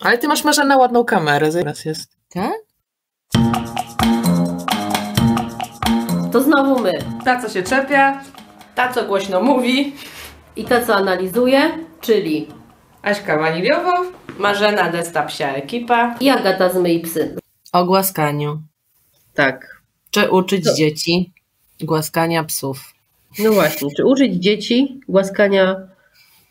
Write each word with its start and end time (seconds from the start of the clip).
Ale 0.00 0.18
ty 0.18 0.28
masz 0.28 0.44
może 0.44 0.64
na 0.64 0.76
ładną 0.76 1.04
kamerę, 1.04 1.52
zaraz 1.52 1.84
jest. 1.84 2.16
Tak? 2.28 2.52
To 6.32 6.42
znowu 6.42 6.78
my. 6.82 6.92
Ta, 7.24 7.42
co 7.42 7.48
się 7.48 7.62
czepia, 7.62 8.22
ta, 8.74 8.92
co 8.92 9.04
głośno 9.06 9.40
mówi, 9.42 9.94
I 10.56 10.64
ta, 10.64 10.86
co 10.86 10.94
analizuje, 10.94 11.78
czyli 12.00 12.48
Aśka 13.02 13.38
Waniliowo, 13.38 13.92
Marzena 14.38 14.90
Desta 14.90 15.22
Psia 15.22 15.54
Ekipa. 15.54 16.14
i 16.20 16.28
Agata 16.30 16.68
z 16.70 16.76
Myj 16.76 17.00
Psy. 17.00 17.36
O 17.72 17.84
głaskaniu. 17.84 18.62
Tak. 19.34 19.80
Czy 20.10 20.30
uczyć 20.30 20.64
To- 20.64 20.74
dzieci 20.74 21.32
głaskania 21.80 22.44
psów? 22.44 22.94
No 23.38 23.52
właśnie, 23.52 23.88
czy 23.96 24.04
uczyć 24.06 24.34
dzieci 24.34 25.00
głaskania 25.08 25.76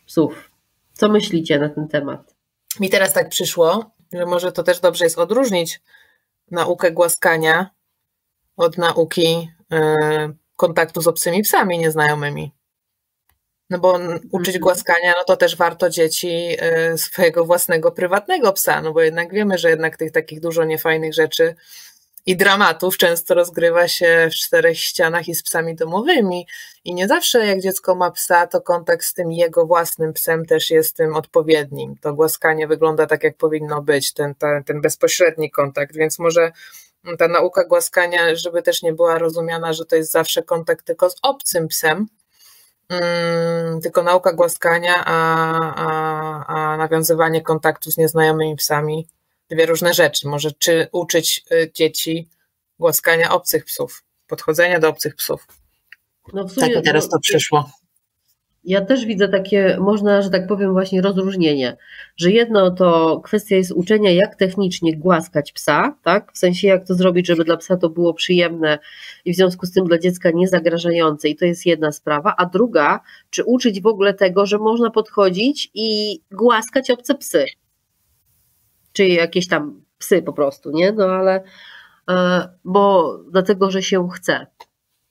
psów? 0.05 0.49
Co 0.93 1.09
myślicie 1.09 1.59
na 1.59 1.69
ten 1.69 1.87
temat? 1.87 2.34
Mi 2.79 2.89
teraz 2.89 3.13
tak 3.13 3.29
przyszło, 3.29 3.91
że 4.13 4.25
może 4.25 4.51
to 4.51 4.63
też 4.63 4.79
dobrze 4.79 5.03
jest 5.03 5.19
odróżnić 5.19 5.81
naukę 6.51 6.91
głaskania 6.91 7.69
od 8.57 8.77
nauki 8.77 9.49
e, 9.71 9.95
kontaktu 10.55 11.01
z 11.01 11.07
obcymi 11.07 11.41
psami 11.41 11.79
nieznajomymi. 11.79 12.51
No 13.69 13.79
bo 13.79 13.99
uczyć 14.31 14.55
Mhm. 14.55 14.59
głaskania, 14.59 15.13
no 15.17 15.23
to 15.27 15.37
też 15.37 15.55
warto 15.55 15.89
dzieci 15.89 16.55
e, 16.59 16.97
swojego 16.97 17.45
własnego, 17.45 17.91
prywatnego 17.91 18.53
psa, 18.53 18.81
no 18.81 18.93
bo 18.93 19.01
jednak 19.01 19.33
wiemy, 19.33 19.57
że 19.57 19.69
jednak 19.69 19.97
tych 19.97 20.11
takich 20.11 20.39
dużo 20.39 20.63
niefajnych 20.63 21.13
rzeczy 21.13 21.55
i 22.25 22.37
dramatów 22.37 22.97
często 22.97 23.33
rozgrywa 23.33 23.87
się 23.87 24.27
w 24.31 24.35
czterech 24.35 24.79
ścianach 24.79 25.27
i 25.27 25.35
z 25.35 25.43
psami 25.43 25.75
domowymi. 25.75 26.47
I 26.83 26.93
nie 26.93 27.07
zawsze 27.07 27.45
jak 27.45 27.61
dziecko 27.61 27.95
ma 27.95 28.11
psa, 28.11 28.47
to 28.47 28.61
kontakt 28.61 29.05
z 29.05 29.13
tym 29.13 29.31
jego 29.31 29.65
własnym 29.65 30.13
psem 30.13 30.45
też 30.45 30.69
jest 30.69 30.97
tym 30.97 31.15
odpowiednim. 31.15 31.95
To 32.01 32.13
głaskanie 32.13 32.67
wygląda 32.67 33.07
tak, 33.07 33.23
jak 33.23 33.37
powinno 33.37 33.81
być, 33.81 34.13
ten, 34.13 34.35
ten, 34.35 34.63
ten 34.63 34.81
bezpośredni 34.81 35.51
kontakt, 35.51 35.95
więc 35.95 36.19
może 36.19 36.51
ta 37.17 37.27
nauka 37.27 37.63
głaskania, 37.63 38.35
żeby 38.35 38.61
też 38.61 38.81
nie 38.81 38.93
była 38.93 39.17
rozumiana, 39.17 39.73
że 39.73 39.85
to 39.85 39.95
jest 39.95 40.11
zawsze 40.11 40.43
kontakt 40.43 40.85
tylko 40.85 41.09
z 41.09 41.15
obcym 41.21 41.67
psem, 41.67 42.07
mm, 42.89 43.81
tylko 43.81 44.03
nauka 44.03 44.33
głaskania, 44.33 45.03
a, 45.05 45.59
a, 45.75 46.45
a 46.45 46.77
nawiązywanie 46.77 47.41
kontaktu 47.41 47.91
z 47.91 47.97
nieznajomymi 47.97 48.55
psami, 48.55 49.07
dwie 49.49 49.65
różne 49.65 49.93
rzeczy. 49.93 50.27
Może 50.27 50.51
czy 50.51 50.87
uczyć 50.91 51.45
y, 51.51 51.71
dzieci 51.73 52.27
głaskania 52.79 53.31
obcych 53.31 53.65
psów, 53.65 54.03
podchodzenia 54.27 54.79
do 54.79 54.89
obcych 54.89 55.15
psów. 55.15 55.47
No 56.33 56.47
w 56.47 56.55
Tak 56.55 56.71
teraz 56.83 57.05
no, 57.05 57.11
to 57.11 57.19
przyszło. 57.19 57.69
Ja 58.65 58.81
też 58.81 59.05
widzę 59.05 59.27
takie, 59.27 59.77
można, 59.79 60.21
że 60.21 60.29
tak 60.29 60.47
powiem, 60.47 60.71
właśnie 60.71 61.01
rozróżnienie, 61.01 61.77
że 62.17 62.31
jedno 62.31 62.71
to 62.71 63.19
kwestia 63.23 63.55
jest 63.55 63.71
uczenia, 63.71 64.11
jak 64.11 64.35
technicznie 64.35 64.97
głaskać 64.97 65.51
psa, 65.51 65.97
tak? 66.03 66.31
W 66.33 66.37
sensie, 66.37 66.67
jak 66.67 66.87
to 66.87 66.93
zrobić, 66.93 67.27
żeby 67.27 67.43
dla 67.43 67.57
psa 67.57 67.77
to 67.77 67.89
było 67.89 68.13
przyjemne 68.13 68.79
i 69.25 69.33
w 69.33 69.35
związku 69.35 69.65
z 69.65 69.71
tym 69.71 69.85
dla 69.85 69.97
dziecka 69.97 70.31
niezagrażające, 70.31 71.29
i 71.29 71.35
to 71.35 71.45
jest 71.45 71.65
jedna 71.65 71.91
sprawa. 71.91 72.33
A 72.37 72.45
druga, 72.45 72.99
czy 73.29 73.43
uczyć 73.43 73.81
w 73.81 73.87
ogóle 73.87 74.13
tego, 74.13 74.45
że 74.45 74.57
można 74.57 74.89
podchodzić 74.89 75.71
i 75.73 76.19
głaskać 76.31 76.91
obce 76.91 77.15
psy. 77.15 77.45
Czy 78.95 79.07
jakieś 79.07 79.47
tam 79.47 79.81
psy 79.97 80.21
po 80.21 80.33
prostu, 80.33 80.71
nie? 80.71 80.91
No 80.91 81.05
ale, 81.05 81.43
e, 82.09 82.49
bo 82.63 83.17
dlatego, 83.31 83.71
że 83.71 83.83
się 83.83 84.09
chce. 84.09 84.47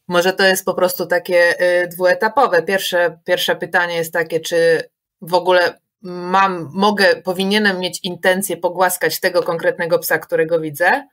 Może 0.08 0.32
to 0.32 0.44
jest 0.44 0.64
po 0.64 0.74
prostu 0.74 1.06
takie 1.06 1.60
y, 1.82 1.88
dwuetapowe. 1.88 2.62
Pierwsze, 2.62 3.18
pierwsze 3.24 3.56
pytanie 3.56 3.94
jest 3.94 4.12
takie, 4.12 4.40
czy 4.40 4.82
w 5.20 5.34
ogóle 5.34 5.78
mam, 6.02 6.70
mogę, 6.72 7.16
powinienem 7.16 7.78
mieć 7.80 8.00
intencję 8.02 8.56
pogłaskać 8.56 9.20
tego 9.20 9.42
konkretnego 9.42 9.98
psa, 9.98 10.18
którego 10.18 10.60
widzę, 10.60 11.08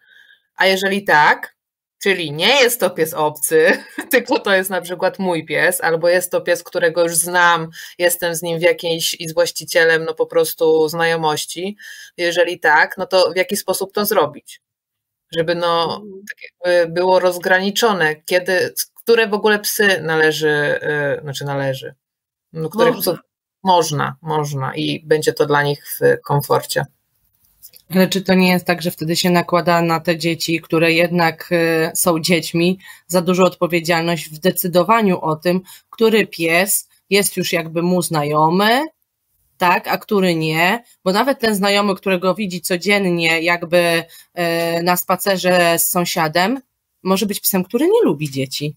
a 0.56 0.66
jeżeli 0.66 1.04
tak, 1.04 1.56
czyli 2.04 2.32
nie 2.32 2.62
jest 2.62 2.80
to 2.80 2.90
pies 2.90 3.14
obcy, 3.14 3.84
tylko 4.12 4.40
to 4.40 4.54
jest 4.54 4.70
na 4.70 4.82
przykład 4.82 5.20
mój 5.20 5.46
pies, 5.46 5.82
albo 5.82 6.10
jest 6.10 6.32
to 6.32 6.42
pies, 6.42 6.64
którego 6.64 7.04
już 7.04 7.16
znam, 7.16 7.70
jestem 7.98 8.36
z 8.36 8.42
nim 8.42 8.60
w 8.60 8.62
jakiejś 8.62 9.16
i 9.20 9.30
z 9.30 9.34
właścicielem, 9.34 10.06
no 10.06 10.14
po 10.14 10.26
prostu 10.26 10.90
znajomości. 10.90 11.78
Jeżeli 12.18 12.60
tak, 12.60 12.98
no 12.98 13.06
to 13.06 13.32
w 13.32 13.36
jaki 13.36 13.58
sposób 13.58 13.94
to 13.94 14.06
zrobić? 14.06 14.62
Żeby 15.36 15.56
no 15.56 16.02
tak 16.30 16.38
jakby 16.44 16.94
było 16.94 17.20
rozgraniczone, 17.20 18.16
kiedy, 18.16 18.74
które 18.96 19.28
w 19.28 19.34
ogóle 19.34 19.60
psy 19.60 20.02
należy, 20.02 20.80
yy, 21.16 21.22
znaczy 21.22 21.46
należy, 21.46 21.96
no, 22.54 22.70
których 22.70 22.96
Można. 22.96 23.14
psów 23.14 23.32
można, 23.64 24.16
można 24.22 24.76
i 24.76 25.06
będzie 25.06 25.34
to 25.34 25.46
dla 25.46 25.64
nich 25.64 25.86
w 25.88 26.22
komforcie. 26.22 26.86
Ale 27.94 28.08
czy 28.08 28.22
to 28.22 28.34
nie 28.34 28.52
jest 28.52 28.66
tak, 28.66 28.82
że 28.82 28.92
wtedy 28.92 29.16
się 29.16 29.30
nakłada 29.30 29.82
na 29.82 30.00
te 30.00 30.18
dzieci, 30.18 30.62
które 30.62 30.94
jednak 30.94 31.50
y, 31.52 31.92
są 31.96 32.20
dziećmi, 32.20 32.80
za 33.08 33.22
dużą 33.22 33.44
odpowiedzialność 33.44 34.30
w 34.30 34.40
decydowaniu 34.40 35.22
o 35.22 35.36
tym, 35.36 35.62
który 35.90 36.28
pies 36.28 36.90
jest 37.10 37.38
już 37.38 37.54
jakby 37.54 37.82
mu 37.82 38.02
znajomy, 38.02 38.86
tak, 39.58 39.88
a 39.88 39.98
który 39.98 40.36
nie, 40.36 40.84
bo 41.04 41.12
nawet 41.12 41.40
ten 41.40 41.56
znajomy, 41.56 41.96
którego 41.96 42.36
widzi 42.36 42.62
codziennie 42.62 43.42
jakby 43.42 44.04
y, 44.80 44.84
na 44.84 44.98
spacerze 44.98 45.80
z 45.80 45.90
sąsiadem, 45.90 46.62
może 47.04 47.26
być 47.26 47.40
psem, 47.40 47.64
który 47.64 47.86
nie 47.86 48.04
lubi 48.04 48.32
dzieci. 48.32 48.76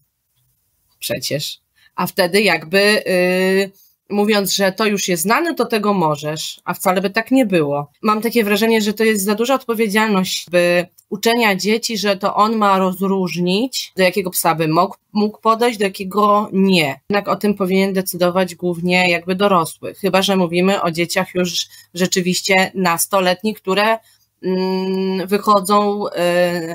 Przecież. 0.99 1.59
A 1.95 2.07
wtedy 2.07 2.41
jakby 2.41 3.03
y, 3.07 3.71
mówiąc, 4.09 4.53
że 4.53 4.71
to 4.71 4.85
już 4.85 5.07
jest 5.07 5.23
znane, 5.23 5.55
to 5.55 5.65
tego 5.65 5.93
możesz, 5.93 6.61
a 6.65 6.73
wcale 6.73 7.01
by 7.01 7.09
tak 7.09 7.31
nie 7.31 7.45
było. 7.45 7.91
Mam 8.01 8.21
takie 8.21 8.43
wrażenie, 8.43 8.81
że 8.81 8.93
to 8.93 9.03
jest 9.03 9.23
za 9.23 9.35
duża 9.35 9.55
odpowiedzialność 9.55 10.45
by 10.51 10.87
uczenia 11.09 11.55
dzieci, 11.55 11.97
że 11.97 12.17
to 12.17 12.35
on 12.35 12.55
ma 12.55 12.77
rozróżnić, 12.77 13.93
do 13.97 14.03
jakiego 14.03 14.29
psa 14.29 14.55
by 14.55 14.67
mógł, 14.67 14.95
mógł 15.13 15.41
podejść, 15.41 15.79
do 15.79 15.85
jakiego 15.85 16.49
nie. 16.53 16.99
Jednak 17.09 17.27
o 17.27 17.35
tym 17.35 17.53
powinien 17.53 17.93
decydować 17.93 18.55
głównie 18.55 19.09
jakby 19.09 19.35
dorosły, 19.35 19.93
chyba 19.93 20.21
że 20.21 20.35
mówimy 20.35 20.81
o 20.81 20.91
dzieciach 20.91 21.35
już 21.35 21.67
rzeczywiście 21.93 22.71
nastoletnich, 22.75 23.57
które 23.57 23.97
mm, 24.43 25.27
wychodzą 25.27 26.07
y, 26.07 26.11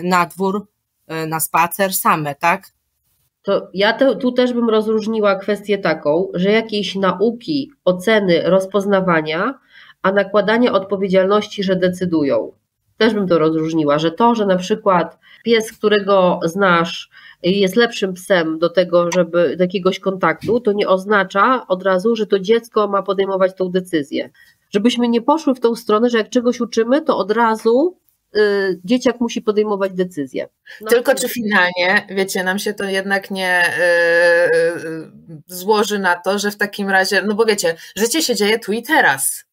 na 0.02 0.26
dwór, 0.26 0.66
y, 1.24 1.26
na 1.26 1.40
spacer 1.40 1.94
same, 1.94 2.34
tak? 2.34 2.72
To 3.42 3.68
ja 3.74 3.92
te, 3.92 4.16
tu 4.16 4.32
też 4.32 4.52
bym 4.52 4.70
rozróżniła 4.70 5.36
kwestię 5.36 5.78
taką, 5.78 6.28
że 6.34 6.50
jakieś 6.50 6.94
nauki, 6.94 7.72
oceny, 7.84 8.42
rozpoznawania, 8.44 9.54
a 10.02 10.12
nakładanie 10.12 10.72
odpowiedzialności, 10.72 11.62
że 11.62 11.76
decydują. 11.76 12.52
Też 12.96 13.14
bym 13.14 13.28
to 13.28 13.38
rozróżniła, 13.38 13.98
że 13.98 14.10
to, 14.10 14.34
że 14.34 14.46
na 14.46 14.56
przykład 14.56 15.18
pies, 15.44 15.72
którego 15.72 16.40
znasz, 16.44 17.10
jest 17.42 17.76
lepszym 17.76 18.14
psem 18.14 18.58
do 18.58 18.68
tego, 18.68 19.12
żeby 19.12 19.56
do 19.56 19.64
jakiegoś 19.64 20.00
kontaktu, 20.00 20.60
to 20.60 20.72
nie 20.72 20.88
oznacza 20.88 21.66
od 21.68 21.82
razu, 21.82 22.16
że 22.16 22.26
to 22.26 22.38
dziecko 22.38 22.88
ma 22.88 23.02
podejmować 23.02 23.54
tą 23.56 23.68
decyzję. 23.68 24.30
Żebyśmy 24.70 25.08
nie 25.08 25.22
poszły 25.22 25.54
w 25.54 25.60
tą 25.60 25.74
stronę, 25.74 26.10
że 26.10 26.18
jak 26.18 26.30
czegoś 26.30 26.60
uczymy, 26.60 27.02
to 27.02 27.16
od 27.16 27.30
razu 27.30 27.96
y, 28.36 28.80
dzieciak 28.84 29.20
musi 29.20 29.42
podejmować 29.42 29.92
decyzję. 29.92 30.48
No, 30.80 30.88
Tylko 30.88 31.14
czy 31.14 31.28
finalnie, 31.28 32.06
wiecie, 32.10 32.44
nam 32.44 32.58
się 32.58 32.74
to 32.74 32.84
jednak 32.84 33.30
nie 33.30 33.62
yy, 34.54 35.10
złoży 35.46 35.98
na 35.98 36.16
to, 36.16 36.38
że 36.38 36.50
w 36.50 36.56
takim 36.56 36.90
razie, 36.90 37.22
no 37.22 37.34
bo 37.34 37.44
wiecie, 37.44 37.74
życie 37.96 38.22
się 38.22 38.34
dzieje 38.34 38.58
tu 38.58 38.72
i 38.72 38.82
teraz. 38.82 39.44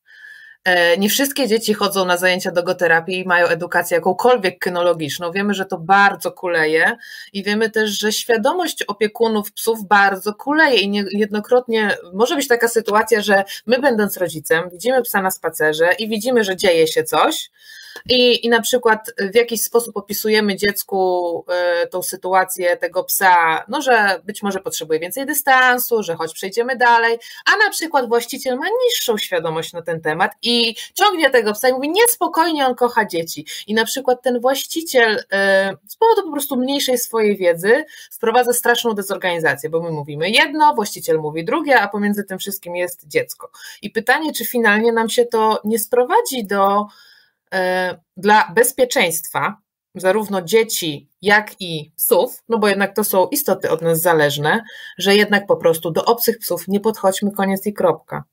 E, 0.68 0.98
Nie 0.98 1.10
wszystkie 1.10 1.48
dzieci 1.48 1.74
chodzą 1.74 2.06
na 2.06 2.18
zajęcia 2.18 2.52
dogoterapii 2.52 3.20
i 3.20 3.26
mają 3.26 3.48
edukację 3.48 3.96
jakąkolwiek 3.96 4.60
kynologiczną. 4.60 5.32
Wiemy, 5.32 5.54
że 5.54 5.66
to 5.66 5.78
bardzo 5.78 6.32
kuleje 6.32 6.98
i 7.34 7.44
wiemy 7.44 7.70
też, 7.70 8.00
że 8.00 8.12
świadomość 8.14 8.84
opiekunów 8.84 9.52
psów 9.52 9.88
bardzo 9.88 10.34
kuleje 10.34 10.80
i 10.80 10.90
niejednokrotnie 10.90 11.98
może 12.14 12.36
być 12.36 12.48
taka 12.48 12.68
sytuacja, 12.68 13.22
że 13.22 13.44
my 13.66 13.80
będąc 13.80 14.18
rodzicem 14.18 14.70
widzimy 14.70 15.02
psa 15.02 15.22
na 15.22 15.32
spacerze 15.32 15.90
i 16.00 16.10
widzimy, 16.10 16.44
że 16.44 16.56
dzieje 16.56 16.88
się 16.88 17.04
coś, 17.04 17.50
i, 18.10 18.46
I 18.46 18.50
na 18.50 18.62
przykład 18.62 19.12
w 19.32 19.36
jakiś 19.36 19.62
sposób 19.62 19.98
opisujemy 19.98 20.56
dziecku 20.56 21.46
y, 21.84 21.88
tą 21.88 22.04
sytuację 22.04 22.78
tego 22.78 23.04
psa, 23.04 23.66
no 23.68 23.82
że 23.82 24.22
być 24.24 24.44
może 24.44 24.60
potrzebuje 24.60 25.00
więcej 25.00 25.26
dystansu, 25.26 26.04
że 26.04 26.16
choć 26.16 26.34
przejdziemy 26.34 26.76
dalej, 26.76 27.18
a 27.46 27.58
na 27.66 27.70
przykład 27.70 28.08
właściciel 28.08 28.58
ma 28.58 28.66
niższą 28.86 29.18
świadomość 29.18 29.74
na 29.74 29.82
ten 29.82 30.02
temat 30.02 30.32
i 30.42 30.76
ciągnie 30.94 31.30
tego 31.30 31.54
psa 31.54 31.70
i 31.70 31.74
mówi 31.74 31.90
niespokojnie 31.90 32.68
on 32.68 32.76
kocha 32.76 33.06
dzieci. 33.06 33.46
I 33.68 33.74
na 33.74 33.86
przykład 33.86 34.22
ten 34.22 34.40
właściciel 34.40 35.16
y, 35.16 35.24
z 35.88 35.96
powodu 35.96 36.24
po 36.24 36.32
prostu 36.32 36.56
mniejszej 36.56 36.98
swojej 36.98 37.38
wiedzy 37.38 37.86
wprowadza 38.12 38.54
straszną 38.54 38.94
dezorganizację, 38.94 39.70
bo 39.70 39.82
my 39.82 39.92
mówimy 39.92 40.30
jedno, 40.30 40.74
właściciel 40.76 41.18
mówi 41.18 41.46
drugie, 41.46 41.80
a 41.80 41.88
pomiędzy 41.88 42.24
tym 42.24 42.40
wszystkim 42.40 42.76
jest 42.76 43.08
dziecko. 43.08 43.50
I 43.82 43.90
pytanie, 43.90 44.34
czy 44.34 44.46
finalnie 44.46 44.92
nam 44.92 45.10
się 45.10 45.26
to 45.26 45.62
nie 45.64 45.80
sprowadzi 45.80 46.46
do 46.46 46.86
dla 48.18 48.52
bezpieczeństwa 48.56 49.58
zarówno 49.96 50.42
dzieci, 50.42 51.10
jak 51.22 51.62
i 51.62 51.92
psów, 51.96 52.44
no 52.50 52.58
bo 52.58 52.68
jednak 52.68 52.96
to 52.96 53.04
są 53.04 53.28
istoty 53.28 53.70
od 53.70 53.82
nas 53.82 54.02
zależne, 54.02 54.64
że 54.98 55.16
jednak 55.16 55.48
po 55.48 55.58
prostu 55.58 55.92
do 55.92 56.06
obcych 56.06 56.40
psów 56.40 56.68
nie 56.68 56.80
podchodźmy, 56.80 57.32
koniec 57.32 57.66
i 57.66 57.74
kropka. 57.74 58.24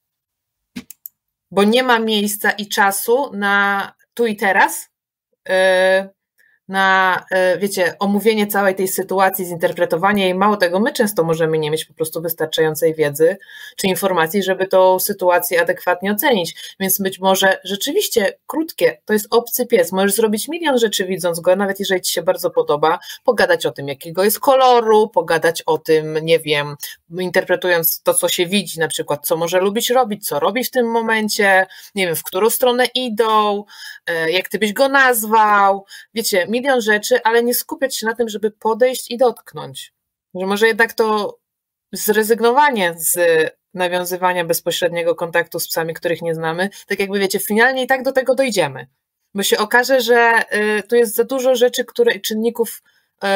bo 1.50 1.64
nie 1.64 1.82
ma 1.82 1.99
miejsca 1.99 2.50
i 2.50 2.69
czasu 2.69 3.31
na 3.32 3.93
tu 4.14 4.26
i 4.26 4.37
teraz. 4.37 4.90
Yy, 5.49 5.55
na, 6.69 7.25
e, 7.31 7.58
wiecie, 7.58 7.94
omówienie 7.99 8.46
całej 8.46 8.75
tej 8.75 8.88
sytuacji, 8.88 9.44
zinterpretowanie 9.44 10.25
jej. 10.25 10.34
Mało 10.34 10.56
tego, 10.56 10.81
my 10.81 10.93
często 10.93 11.25
możemy 11.25 11.58
nie 11.58 11.70
mieć 11.70 11.84
po 11.84 11.94
prostu 11.94 12.22
wystarczającej 12.22 12.94
wiedzy 12.94 13.37
czy 13.76 13.87
informacji, 13.87 14.43
żeby 14.43 14.66
tą 14.66 14.99
sytuację 14.99 15.61
adekwatnie 15.61 16.12
ocenić. 16.12 16.75
Więc 16.81 16.99
być 16.99 17.20
może 17.20 17.58
rzeczywiście 17.64 18.32
krótkie, 18.46 19.00
to 19.05 19.12
jest 19.12 19.26
obcy 19.31 19.66
pies. 19.66 19.93
Możesz 19.93 20.14
zrobić 20.14 20.49
milion 20.49 20.78
rzeczy 20.78 21.05
widząc 21.05 21.40
go, 21.40 21.56
nawet 21.56 21.81
jeżeli 21.81 22.00
ci 22.00 22.12
się 22.12 22.22
bardzo 22.22 22.50
podoba, 22.50 22.99
pogadać 23.25 23.67
o 23.67 23.70
tym, 23.70 23.88
jakiego 23.88 24.25
jest 24.25 24.40
koloru, 24.40 25.08
pogadać 25.08 25.62
o 25.62 25.78
tym, 25.78 26.19
nie 26.22 26.38
wiem, 26.38 26.76
interpretując 27.19 28.02
to, 28.02 28.14
co 28.14 28.28
się 28.28 28.46
widzi, 28.46 28.81
na 28.81 28.88
przykład, 28.88 29.26
co 29.26 29.37
może 29.37 29.60
lubić 29.60 29.90
robić, 29.90 30.26
co 30.26 30.40
robi 30.40 30.64
w 30.64 30.70
tym 30.70 30.87
momencie, 30.87 31.67
nie 31.94 32.06
wiem, 32.06 32.17
w 32.17 32.22
którą 32.22 32.50
stronę 32.50 32.87
idą, 32.94 33.64
e, 34.06 34.31
jak 34.31 34.49
ty 34.49 34.58
byś 34.58 34.72
go 34.72 34.88
nazwał. 34.88 35.84
Wiecie, 36.14 36.46
milion 36.55 36.81
rzeczy, 36.81 37.23
ale 37.25 37.43
nie 37.43 37.55
skupiać 37.55 37.97
się 37.97 38.06
na 38.06 38.15
tym, 38.15 38.29
żeby 38.29 38.51
podejść 38.51 39.11
i 39.11 39.17
dotknąć. 39.17 39.93
Że 40.35 40.47
może 40.47 40.67
jednak 40.67 40.93
to 40.93 41.39
zrezygnowanie 41.93 42.95
z 42.97 43.17
nawiązywania 43.75 44.45
bezpośredniego 44.45 45.15
kontaktu 45.15 45.61
z 45.61 45.69
psami, 45.69 45.95
których 45.95 46.23
nie 46.23 46.35
znamy, 46.35 46.71
tak 46.87 47.01
jakby 47.01 47.19
wiecie, 47.19 47.39
finalnie 47.39 47.83
i 47.83 47.87
tak 47.87 48.03
do 48.03 48.12
tego 48.12 48.35
dojdziemy. 48.35 48.87
Bo 49.35 49.43
się 49.43 49.59
okaże, 49.59 50.01
że 50.01 50.43
y, 50.79 50.83
tu 50.83 50.97
jest 50.97 51.15
za 51.15 51.25
dużo 51.25 51.55
rzeczy, 51.55 51.85
które 51.85 52.21
czynników 52.21 52.83
y, 53.25 53.27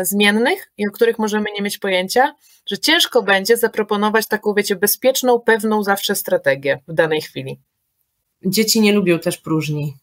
y, 0.00 0.04
zmiennych 0.04 0.72
i 0.76 0.88
o 0.88 0.90
których 0.90 1.18
możemy 1.18 1.46
nie 1.56 1.62
mieć 1.62 1.78
pojęcia, 1.78 2.34
że 2.66 2.78
ciężko 2.78 3.22
będzie 3.22 3.56
zaproponować 3.56 4.28
taką, 4.28 4.54
wiecie, 4.54 4.76
bezpieczną, 4.76 5.40
pewną 5.40 5.82
zawsze 5.82 6.14
strategię 6.14 6.82
w 6.88 6.92
danej 6.94 7.20
chwili 7.20 7.60
dzieci 8.44 8.80
nie 8.80 8.92
lubią 8.92 9.18
też 9.18 9.38
próżni. 9.38 9.96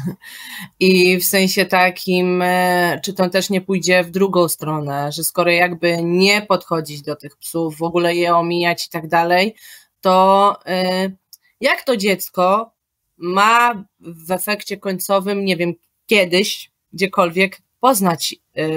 I 0.80 1.18
w 1.18 1.24
sensie 1.24 1.64
takim, 1.64 2.42
e, 2.42 3.00
czy 3.04 3.12
to 3.12 3.30
też 3.30 3.50
nie 3.50 3.60
pójdzie 3.60 4.04
w 4.04 4.10
drugą 4.10 4.48
stronę, 4.48 5.12
że 5.12 5.24
skoro 5.24 5.50
jakby 5.50 6.02
nie 6.02 6.42
podchodzić 6.42 7.02
do 7.02 7.16
tych 7.16 7.36
psów, 7.36 7.78
w 7.78 7.82
ogóle 7.82 8.14
je 8.14 8.34
omijać 8.34 8.86
i 8.86 8.90
tak 8.90 9.08
dalej, 9.08 9.54
to 10.00 10.56
e, 10.66 11.10
jak 11.60 11.84
to 11.84 11.96
dziecko 11.96 12.72
ma 13.16 13.84
w 13.98 14.30
efekcie 14.30 14.76
końcowym, 14.76 15.44
nie 15.44 15.56
wiem, 15.56 15.74
kiedyś, 16.06 16.70
gdziekolwiek 16.92 17.62
poznać 17.80 18.34
e, 18.54 18.68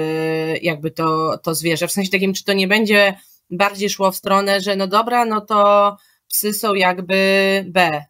jakby 0.58 0.90
to, 0.90 1.38
to 1.42 1.54
zwierzę. 1.54 1.88
W 1.88 1.92
sensie 1.92 2.10
takim, 2.10 2.34
czy 2.34 2.44
to 2.44 2.52
nie 2.52 2.68
będzie 2.68 3.14
bardziej 3.50 3.90
szło 3.90 4.12
w 4.12 4.16
stronę, 4.16 4.60
że 4.60 4.76
no 4.76 4.86
dobra, 4.86 5.24
no 5.24 5.40
to 5.40 5.96
psy 6.28 6.52
są 6.52 6.74
jakby 6.74 7.64
B, 7.68 8.04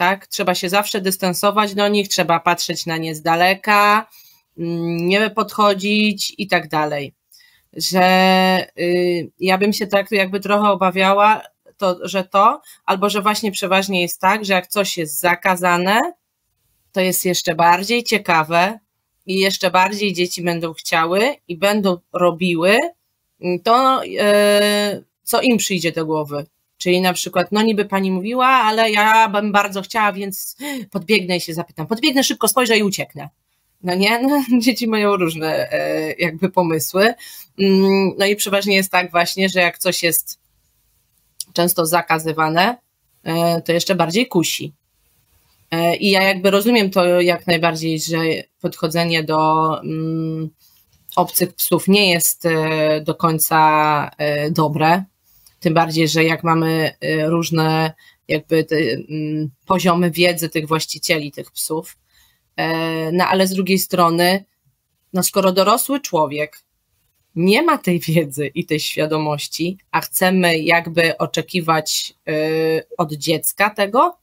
tak? 0.00 0.26
Trzeba 0.26 0.54
się 0.54 0.68
zawsze 0.68 1.00
dystansować 1.00 1.74
do 1.74 1.88
nich, 1.88 2.08
trzeba 2.08 2.40
patrzeć 2.40 2.86
na 2.86 2.96
nie 2.96 3.14
z 3.14 3.22
daleka, 3.22 4.06
mm, 4.58 4.96
nie 4.96 5.30
podchodzić 5.30 6.34
i 6.38 6.48
tak 6.48 6.68
dalej. 6.68 7.14
Że 7.72 8.66
y, 8.78 9.30
ja 9.40 9.58
bym 9.58 9.72
się 9.72 9.86
tak 9.86 10.10
jakby 10.10 10.40
trochę 10.40 10.68
obawiała, 10.68 11.42
to, 11.76 11.98
że 12.02 12.24
to, 12.24 12.60
albo 12.86 13.10
że 13.10 13.22
właśnie 13.22 13.52
przeważnie 13.52 14.02
jest 14.02 14.20
tak, 14.20 14.44
że 14.44 14.52
jak 14.52 14.66
coś 14.66 14.98
jest 14.98 15.20
zakazane, 15.20 16.00
to 16.92 17.00
jest 17.00 17.24
jeszcze 17.24 17.54
bardziej 17.54 18.04
ciekawe 18.04 18.78
i 19.26 19.38
jeszcze 19.38 19.70
bardziej 19.70 20.12
dzieci 20.12 20.42
będą 20.42 20.72
chciały 20.72 21.34
i 21.48 21.56
będą 21.56 21.98
robiły 22.12 22.78
to, 23.64 24.04
y, 24.04 25.04
co 25.22 25.40
im 25.40 25.58
przyjdzie 25.58 25.92
do 25.92 26.06
głowy. 26.06 26.46
Czyli 26.80 27.00
na 27.00 27.12
przykład, 27.12 27.52
no 27.52 27.62
niby 27.62 27.84
pani 27.84 28.10
mówiła, 28.10 28.46
ale 28.46 28.90
ja 28.90 29.28
bym 29.28 29.52
bardzo 29.52 29.82
chciała, 29.82 30.12
więc 30.12 30.56
podbiegnę 30.90 31.36
i 31.36 31.40
się 31.40 31.54
zapytam. 31.54 31.86
Podbiegnę 31.86 32.24
szybko, 32.24 32.48
spojrzę 32.48 32.78
i 32.78 32.82
ucieknę. 32.82 33.28
No 33.82 33.94
nie, 33.94 34.22
no, 34.22 34.42
dzieci 34.62 34.88
mają 34.88 35.16
różne 35.16 35.72
e, 35.72 36.12
jakby 36.12 36.50
pomysły. 36.50 37.14
Mm, 37.58 38.12
no 38.18 38.26
i 38.26 38.36
przeważnie 38.36 38.76
jest 38.76 38.92
tak 38.92 39.10
właśnie, 39.10 39.48
że 39.48 39.60
jak 39.60 39.78
coś 39.78 40.02
jest 40.02 40.38
często 41.52 41.86
zakazywane, 41.86 42.76
e, 43.24 43.62
to 43.62 43.72
jeszcze 43.72 43.94
bardziej 43.94 44.28
kusi. 44.28 44.72
E, 45.70 45.96
I 45.96 46.10
ja 46.10 46.22
jakby 46.22 46.50
rozumiem 46.50 46.90
to 46.90 47.20
jak 47.20 47.46
najbardziej, 47.46 48.00
że 48.00 48.18
podchodzenie 48.60 49.24
do 49.24 49.80
mm, 49.82 50.50
obcych 51.16 51.54
psów 51.54 51.88
nie 51.88 52.10
jest 52.10 52.48
do 53.02 53.14
końca 53.14 54.10
dobre, 54.50 55.04
tym 55.60 55.74
bardziej, 55.74 56.08
że 56.08 56.24
jak 56.24 56.44
mamy 56.44 56.92
y, 57.04 57.26
różne 57.26 57.92
jakby 58.28 58.64
te, 58.64 58.76
mm, 58.76 59.50
poziomy 59.66 60.10
wiedzy 60.10 60.48
tych 60.48 60.68
właścicieli 60.68 61.32
tych 61.32 61.50
psów, 61.50 61.96
e, 62.56 63.12
no 63.12 63.24
ale 63.24 63.46
z 63.46 63.54
drugiej 63.54 63.78
strony, 63.78 64.44
no 65.12 65.22
skoro 65.22 65.52
dorosły 65.52 66.00
człowiek 66.00 66.62
nie 67.34 67.62
ma 67.62 67.78
tej 67.78 68.00
wiedzy 68.00 68.46
i 68.46 68.66
tej 68.66 68.80
świadomości, 68.80 69.78
a 69.90 70.00
chcemy 70.00 70.58
jakby 70.58 71.18
oczekiwać 71.18 72.14
y, 72.28 72.82
od 72.98 73.12
dziecka 73.12 73.70
tego? 73.70 74.16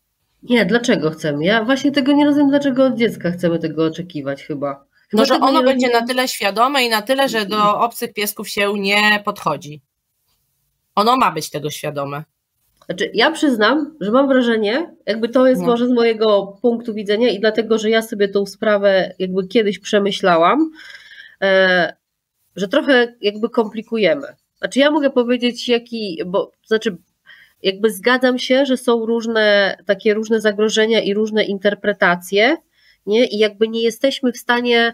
Nie, 0.43 0.65
dlaczego 0.65 1.11
chcemy? 1.11 1.45
Ja 1.45 1.63
właśnie 1.63 1.91
tego 1.91 2.11
nie 2.11 2.25
rozumiem, 2.25 2.49
dlaczego 2.49 2.85
od 2.85 2.95
dziecka 2.95 3.31
chcemy 3.31 3.59
tego 3.59 3.85
oczekiwać 3.85 4.43
chyba. 4.43 4.85
chyba 5.09 5.21
no, 5.21 5.25
że 5.25 5.39
ono 5.39 5.63
będzie 5.63 5.89
na 5.89 6.07
tyle 6.07 6.27
świadome 6.27 6.83
i 6.83 6.89
na 6.89 7.01
tyle, 7.01 7.29
że 7.29 7.45
do 7.45 7.79
obcych 7.79 8.13
piesków 8.13 8.49
się 8.49 8.73
nie 8.73 9.21
podchodzi. 9.25 9.81
Ono 10.97 11.17
ma 11.17 11.31
być 11.31 11.49
tego 11.49 11.69
świadome. 11.69 12.23
Znaczy, 12.85 13.11
ja 13.13 13.31
przyznam, 13.31 13.95
że 14.01 14.11
mam 14.11 14.27
wrażenie, 14.27 14.95
jakby 15.05 15.29
to 15.29 15.47
jest 15.47 15.61
no. 15.61 15.67
może 15.67 15.87
z 15.87 15.91
mojego 15.91 16.57
punktu 16.61 16.93
widzenia 16.93 17.29
i 17.29 17.39
dlatego, 17.39 17.77
że 17.77 17.89
ja 17.89 18.01
sobie 18.01 18.27
tą 18.27 18.45
sprawę 18.45 19.13
jakby 19.19 19.47
kiedyś 19.47 19.79
przemyślałam, 19.79 20.71
e, 21.41 21.93
że 22.55 22.67
trochę 22.67 23.15
jakby 23.21 23.49
komplikujemy. 23.49 24.27
Znaczy, 24.57 24.79
ja 24.79 24.91
mogę 24.91 25.09
powiedzieć, 25.09 25.69
jaki, 25.69 26.21
bo 26.25 26.51
znaczy, 26.65 26.97
jakby 27.63 27.91
zgadzam 27.91 28.39
się, 28.39 28.65
że 28.65 28.77
są 28.77 29.05
różne, 29.05 29.77
takie 29.85 30.13
różne 30.13 30.41
zagrożenia 30.41 31.01
i 31.01 31.13
różne 31.13 31.43
interpretacje, 31.43 32.57
nie? 33.05 33.25
I 33.25 33.37
jakby 33.37 33.67
nie 33.67 33.83
jesteśmy 33.83 34.31
w 34.31 34.37
stanie 34.37 34.93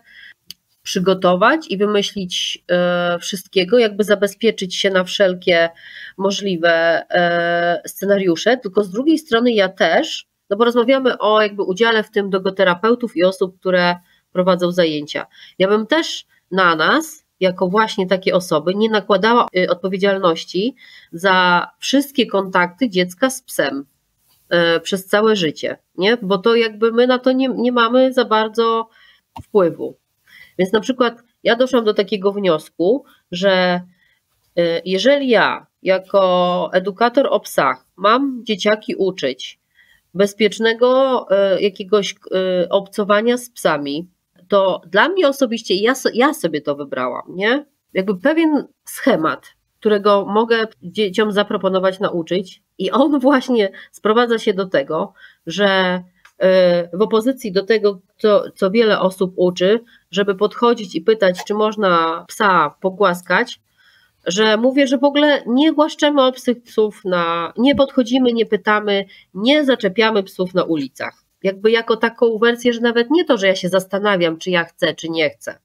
przygotować 0.83 1.67
i 1.69 1.77
wymyślić 1.77 2.63
e, 2.71 3.19
wszystkiego, 3.19 3.79
jakby 3.79 4.03
zabezpieczyć 4.03 4.75
się 4.75 4.89
na 4.89 5.03
wszelkie 5.03 5.69
możliwe 6.17 7.03
e, 7.09 7.81
scenariusze, 7.85 8.57
tylko 8.57 8.83
z 8.83 8.91
drugiej 8.91 9.17
strony 9.17 9.51
ja 9.51 9.69
też, 9.69 10.27
no 10.49 10.57
bo 10.57 10.65
rozmawiamy 10.65 11.17
o 11.17 11.41
jakby 11.41 11.63
udziale 11.63 12.03
w 12.03 12.11
tym 12.11 12.29
dogoterapeutów 12.29 13.17
i 13.17 13.23
osób, 13.23 13.59
które 13.59 13.95
prowadzą 14.31 14.71
zajęcia. 14.71 15.25
Ja 15.59 15.67
bym 15.67 15.87
też 15.87 16.25
na 16.51 16.75
nas, 16.75 17.25
jako 17.39 17.67
właśnie 17.67 18.07
takie 18.07 18.35
osoby, 18.35 18.75
nie 18.75 18.89
nakładała 18.89 19.47
e, 19.57 19.69
odpowiedzialności 19.69 20.75
za 21.11 21.67
wszystkie 21.79 22.27
kontakty 22.27 22.89
dziecka 22.89 23.29
z 23.29 23.41
psem 23.41 23.85
przez 24.83 25.05
całe 25.05 25.35
życie, 25.35 25.77
nie? 25.97 26.17
bo 26.21 26.37
to 26.37 26.55
jakby 26.55 26.91
my 26.91 27.07
na 27.07 27.19
to 27.19 27.31
nie, 27.31 27.47
nie 27.47 27.71
mamy 27.71 28.13
za 28.13 28.25
bardzo 28.25 28.89
wpływu. 29.43 30.02
Więc 30.57 30.73
na 30.73 30.79
przykład 30.79 31.23
ja 31.43 31.55
doszłam 31.55 31.85
do 31.85 31.93
takiego 31.93 32.31
wniosku, 32.31 33.05
że 33.31 33.81
y, 34.59 34.81
jeżeli 34.85 35.29
ja 35.29 35.67
jako 35.81 36.69
edukator 36.73 37.27
o 37.29 37.39
psach 37.39 37.85
mam 37.95 38.41
dzieciaki 38.43 38.95
uczyć 38.95 39.59
bezpiecznego 40.13 41.27
y, 41.57 41.61
jakiegoś 41.61 42.11
y, 42.11 42.69
obcowania 42.69 43.37
z 43.37 43.49
psami, 43.49 44.07
to 44.47 44.81
dla 44.87 45.09
mnie 45.09 45.27
osobiście 45.27 45.75
ja, 45.75 45.93
ja 46.13 46.33
sobie 46.33 46.61
to 46.61 46.75
wybrałam, 46.75 47.23
nie? 47.29 47.65
Jakby 47.93 48.19
pewien 48.19 48.67
schemat, 48.85 49.45
którego 49.79 50.25
mogę 50.25 50.67
dzieciom 50.83 51.31
zaproponować 51.31 51.99
nauczyć, 51.99 52.63
i 52.77 52.91
on 52.91 53.19
właśnie 53.19 53.71
sprowadza 53.91 54.39
się 54.39 54.53
do 54.53 54.65
tego, 54.65 55.13
że 55.45 56.03
w 56.93 57.01
opozycji 57.01 57.51
do 57.51 57.63
tego, 57.63 57.99
co, 58.17 58.43
co 58.55 58.71
wiele 58.71 58.99
osób 58.99 59.33
uczy, 59.35 59.79
żeby 60.13 60.35
podchodzić 60.35 60.95
i 60.95 61.01
pytać, 61.01 61.43
czy 61.47 61.53
można 61.53 62.25
psa 62.27 62.75
pogłaskać, 62.81 63.59
że 64.25 64.57
mówię, 64.57 64.87
że 64.87 64.97
w 64.97 65.03
ogóle 65.03 65.43
nie 65.47 65.73
głaszczemy 65.73 66.21
obcych 66.21 66.63
psów, 66.63 67.01
na, 67.05 67.53
nie 67.57 67.75
podchodzimy, 67.75 68.33
nie 68.33 68.45
pytamy, 68.45 69.05
nie 69.33 69.65
zaczepiamy 69.65 70.23
psów 70.23 70.53
na 70.53 70.63
ulicach. 70.63 71.23
Jakby 71.43 71.71
jako 71.71 71.97
taką 71.97 72.37
wersję, 72.37 72.73
że 72.73 72.81
nawet 72.81 73.09
nie 73.09 73.25
to, 73.25 73.37
że 73.37 73.47
ja 73.47 73.55
się 73.55 73.69
zastanawiam, 73.69 74.37
czy 74.37 74.51
ja 74.51 74.63
chcę, 74.63 74.93
czy 74.93 75.09
nie 75.09 75.29
chcę, 75.29 75.59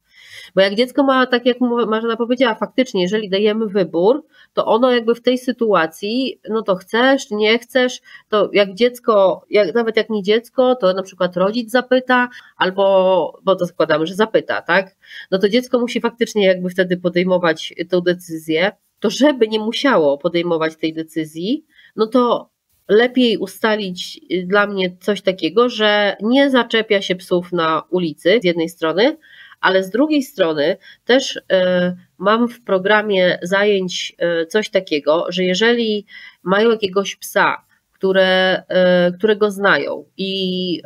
bo 0.55 0.61
jak 0.61 0.75
dziecko 0.75 1.03
ma, 1.03 1.27
tak 1.27 1.47
jak 1.47 1.61
Marzena 1.61 2.17
powiedziała, 2.17 2.55
faktycznie, 2.55 3.03
jeżeli 3.03 3.31
dajemy 3.31 3.67
wybór, 3.67 4.25
to 4.55 4.67
ono 4.67 4.91
jakby 4.91 5.15
w 5.15 5.23
tej 5.23 5.39
sytuacji, 5.39 6.41
no 6.51 6.63
to 6.63 6.77
chcesz, 6.77 7.31
nie 7.31 7.59
chcesz, 7.59 8.01
to 8.29 8.51
jak 8.53 8.75
dziecko, 8.75 9.45
jak, 9.51 9.75
nawet 9.75 9.97
jak 9.97 10.11
nie 10.11 10.23
dziecko, 10.23 10.77
to 10.77 10.93
na 10.93 11.03
przykład 11.03 11.37
rodzic 11.37 11.71
zapyta, 11.71 12.29
albo, 12.57 13.39
bo 13.45 13.57
to 13.57 13.67
zakładamy, 13.67 14.07
że 14.07 14.15
zapyta, 14.15 14.63
tak? 14.63 14.97
No 15.31 15.39
to 15.39 15.49
dziecko 15.49 15.79
musi 15.79 16.01
faktycznie 16.01 16.47
jakby 16.47 16.71
wtedy 16.71 16.97
podejmować 16.97 17.75
tę 17.91 18.01
decyzję, 18.03 18.73
to 19.01 19.11
żeby 19.11 19.49
nie 19.49 19.59
musiało 19.59 20.19
podejmować 20.19 20.77
tej 20.77 20.95
decyzji, 20.95 21.67
no 21.97 22.07
to 22.07 22.51
lepiej 22.89 23.39
ustalić 23.39 24.21
dla 24.47 24.67
mnie 24.67 24.97
coś 25.01 25.23
takiego, 25.23 25.69
że 25.69 26.17
nie 26.23 26.51
zaczepia 26.51 27.03
się 27.03 27.17
psów 27.17 27.53
na 27.53 27.83
ulicy 27.91 28.39
z 28.43 28.45
jednej 28.45 28.69
strony, 28.69 29.17
ale 29.61 29.85
z 29.85 29.91
drugiej 29.91 30.23
strony 30.23 30.77
też 31.05 31.41
e, 31.53 31.97
mam 32.19 32.49
w 32.49 32.65
programie 32.65 33.39
zajęć 33.43 34.17
e, 34.19 34.47
coś 34.47 34.71
takiego, 34.71 35.27
że 35.29 35.45
jeżeli 35.45 36.07
mają 36.43 36.71
jakiegoś 36.71 37.17
psa, 37.17 37.65
które, 37.93 38.63
e, 38.69 39.13
którego 39.13 39.51
znają 39.51 40.05
i 40.17 40.83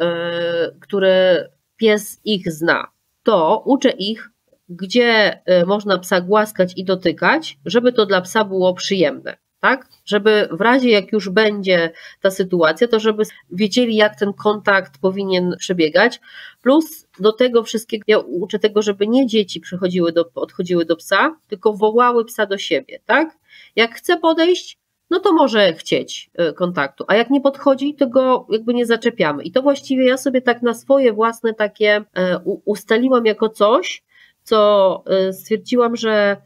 które 0.81 1.49
pies 1.77 2.21
ich 2.25 2.53
zna, 2.53 2.89
to 3.23 3.63
uczę 3.67 3.91
ich, 3.91 4.31
gdzie 4.69 5.41
można 5.67 5.99
psa 5.99 6.21
głaskać 6.21 6.73
i 6.77 6.85
dotykać, 6.85 7.59
żeby 7.65 7.93
to 7.93 8.07
dla 8.07 8.21
psa 8.21 8.45
było 8.45 8.75
przyjemne 8.75 9.42
tak? 9.63 9.89
Żeby 10.05 10.49
w 10.53 10.61
razie 10.61 10.91
jak 10.91 11.13
już 11.13 11.29
będzie 11.29 11.93
ta 12.21 12.31
sytuacja, 12.31 12.89
to 12.89 13.01
żeby 13.01 13.23
wiedzieli, 13.51 13.97
jak 13.97 14.19
ten 14.19 14.33
kontakt 14.33 14.99
powinien 15.01 15.57
przebiegać. 15.59 16.21
Plus 16.63 17.07
do 17.21 17.33
tego 17.33 17.63
wszystkiego 17.63 18.05
ja 18.07 18.19
uczę 18.19 18.59
tego, 18.59 18.83
żeby 18.83 19.07
nie 19.09 19.27
dzieci 19.27 19.61
przychodziły 19.61 20.13
do, 20.13 20.31
odchodziły 20.35 20.85
do 20.85 20.97
psa, 20.97 21.37
tylko 21.49 21.73
wołały 21.73 22.25
psa 22.25 22.47
do 22.47 22.59
siebie, 22.59 22.99
tak? 23.07 23.39
Jak 23.77 23.95
chce 23.95 24.17
podejść, 24.17 24.79
no 25.11 25.21
to 25.21 25.33
może 25.33 25.73
chcieć 25.73 26.31
e, 26.35 26.53
kontaktu, 26.53 27.05
a 27.09 27.15
jak 27.15 27.31
nie 27.31 27.41
podchodzi, 27.41 27.95
to 27.95 28.07
go 28.07 28.47
jakby 28.51 28.75
nie 28.75 28.87
zaczepiamy. 28.87 29.43
I 29.43 29.53
to 29.53 29.63
właściwie 29.63 30.09
ja 30.09 30.17
sobie 30.17 30.43
tak 30.43 30.63
na 30.63 30.75
swoje 30.75 31.13
własne 31.13 31.55
takie 31.55 32.05
e, 32.17 32.39
ustaliłam 32.65 33.27
jako 33.27 33.49
coś, 33.49 34.03
co 34.43 35.03
e, 35.07 35.33
stwierdziłam, 35.33 35.97
że 35.97 36.37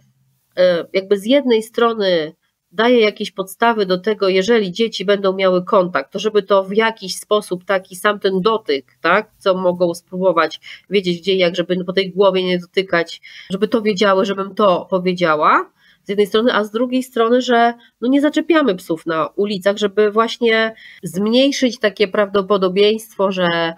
jakby 0.92 1.18
z 1.18 1.26
jednej 1.26 1.62
strony 1.62 2.34
daje 2.76 3.00
jakieś 3.00 3.30
podstawy 3.30 3.86
do 3.86 3.98
tego, 3.98 4.28
jeżeli 4.28 4.72
dzieci 4.72 5.04
będą 5.04 5.32
miały 5.32 5.64
kontakt, 5.64 6.12
to 6.12 6.18
żeby 6.18 6.42
to 6.42 6.64
w 6.64 6.72
jakiś 6.72 7.16
sposób 7.16 7.64
taki 7.64 7.96
sam 7.96 8.18
ten 8.20 8.40
dotyk, 8.40 8.98
tak, 9.00 9.30
co 9.38 9.54
mogą 9.54 9.94
spróbować 9.94 10.60
wiedzieć 10.90 11.20
gdzie 11.20 11.34
jak, 11.34 11.56
żeby 11.56 11.84
po 11.84 11.92
tej 11.92 12.10
głowie 12.10 12.44
nie 12.44 12.58
dotykać, 12.58 13.20
żeby 13.50 13.68
to 13.68 13.82
wiedziały, 13.82 14.24
żebym 14.24 14.54
to 14.54 14.86
powiedziała, 14.90 15.70
z 16.04 16.08
jednej 16.08 16.26
strony, 16.26 16.54
a 16.54 16.64
z 16.64 16.70
drugiej 16.70 17.02
strony, 17.02 17.42
że 17.42 17.74
no 18.00 18.08
nie 18.08 18.20
zaczepiamy 18.20 18.74
psów 18.74 19.06
na 19.06 19.26
ulicach, 19.26 19.76
żeby 19.76 20.10
właśnie 20.10 20.74
zmniejszyć 21.02 21.78
takie 21.78 22.08
prawdopodobieństwo, 22.08 23.32
że 23.32 23.74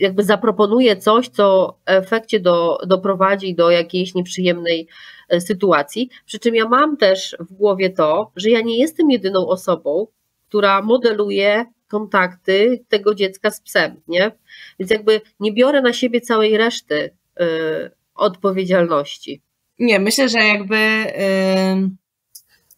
jakby 0.00 0.24
zaproponuje 0.24 0.96
coś, 0.96 1.28
co 1.28 1.76
w 1.86 1.90
efekcie 1.90 2.40
do, 2.40 2.78
doprowadzi 2.86 3.54
do 3.54 3.70
jakiejś 3.70 4.14
nieprzyjemnej 4.14 4.88
e, 5.28 5.40
sytuacji. 5.40 6.10
Przy 6.26 6.38
czym 6.38 6.54
ja 6.54 6.68
mam 6.68 6.96
też 6.96 7.36
w 7.40 7.52
głowie 7.52 7.90
to, 7.90 8.32
że 8.36 8.50
ja 8.50 8.60
nie 8.60 8.78
jestem 8.78 9.10
jedyną 9.10 9.46
osobą, 9.46 10.06
która 10.48 10.82
modeluje 10.82 11.64
kontakty 11.88 12.84
tego 12.88 13.14
dziecka 13.14 13.50
z 13.50 13.60
psem, 13.60 14.00
nie? 14.08 14.30
Więc 14.78 14.90
jakby 14.90 15.20
nie 15.40 15.52
biorę 15.52 15.82
na 15.82 15.92
siebie 15.92 16.20
całej 16.20 16.56
reszty 16.56 17.10
y, 17.40 17.90
odpowiedzialności. 18.14 19.42
Nie, 19.78 19.98
myślę, 19.98 20.28
że 20.28 20.38
jakby 20.38 20.76
y, 20.76 21.90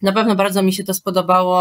na 0.03 0.13
pewno 0.13 0.35
bardzo 0.37 0.63
mi 0.63 0.73
się 0.73 0.85
to 0.85 0.95
spodobało, 0.95 1.61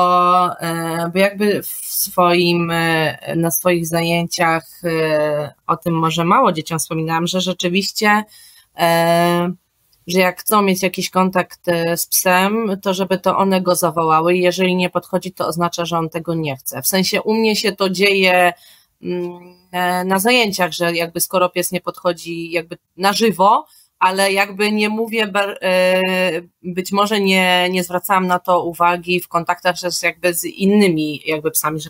e, 0.59 1.09
bo 1.13 1.19
jakby 1.19 1.63
w 1.63 1.67
swoim, 1.85 2.71
e, 2.71 3.35
na 3.35 3.51
swoich 3.51 3.87
zajęciach 3.87 4.65
e, 4.83 5.53
o 5.67 5.77
tym 5.77 5.93
może 5.93 6.25
mało 6.25 6.51
dzieciom 6.51 6.79
wspominałam, 6.79 7.27
że 7.27 7.41
rzeczywiście, 7.41 8.23
że 10.07 10.19
jak 10.19 10.39
chcą 10.39 10.61
mieć 10.61 10.83
jakiś 10.83 11.09
kontakt 11.09 11.65
z 11.95 12.07
psem, 12.07 12.79
to 12.81 12.93
żeby 12.93 13.17
to 13.17 13.37
one 13.37 13.61
go 13.61 13.75
zawołały. 13.75 14.37
Jeżeli 14.37 14.75
nie 14.75 14.89
podchodzi, 14.89 15.31
to 15.31 15.47
oznacza, 15.47 15.85
że 15.85 15.97
on 15.97 16.09
tego 16.09 16.33
nie 16.33 16.55
chce. 16.57 16.81
W 16.81 16.87
sensie 16.87 17.21
u 17.21 17.33
mnie 17.33 17.55
się 17.55 17.71
to 17.71 17.89
dzieje 17.89 18.53
mm, 19.01 19.55
na 20.05 20.19
zajęciach, 20.19 20.71
że 20.71 20.93
jakby 20.93 21.19
skoro 21.19 21.49
pies 21.49 21.71
nie 21.71 21.81
podchodzi 21.81 22.51
jakby 22.51 22.77
na 22.97 23.13
żywo, 23.13 23.65
ale 24.01 24.33
jakby 24.33 24.71
nie 24.71 24.89
mówię, 24.89 25.31
e, 25.61 26.01
być 26.63 26.91
może 26.91 27.19
nie, 27.19 27.69
nie 27.69 27.83
zwracałam 27.83 28.27
na 28.27 28.39
to 28.39 28.63
uwagi 28.63 29.21
w 29.21 29.27
kontaktach 29.27 29.79
też 29.79 30.03
jakby 30.03 30.33
z 30.33 30.45
innymi 30.45 31.21
jakby 31.25 31.51
psami, 31.51 31.81
że 31.81 31.89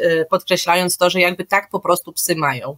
e, 0.00 0.24
podkreślając 0.24 0.96
to, 0.96 1.10
że 1.10 1.20
jakby 1.20 1.44
tak 1.44 1.70
po 1.70 1.80
prostu 1.80 2.12
psy 2.12 2.36
mają. 2.36 2.76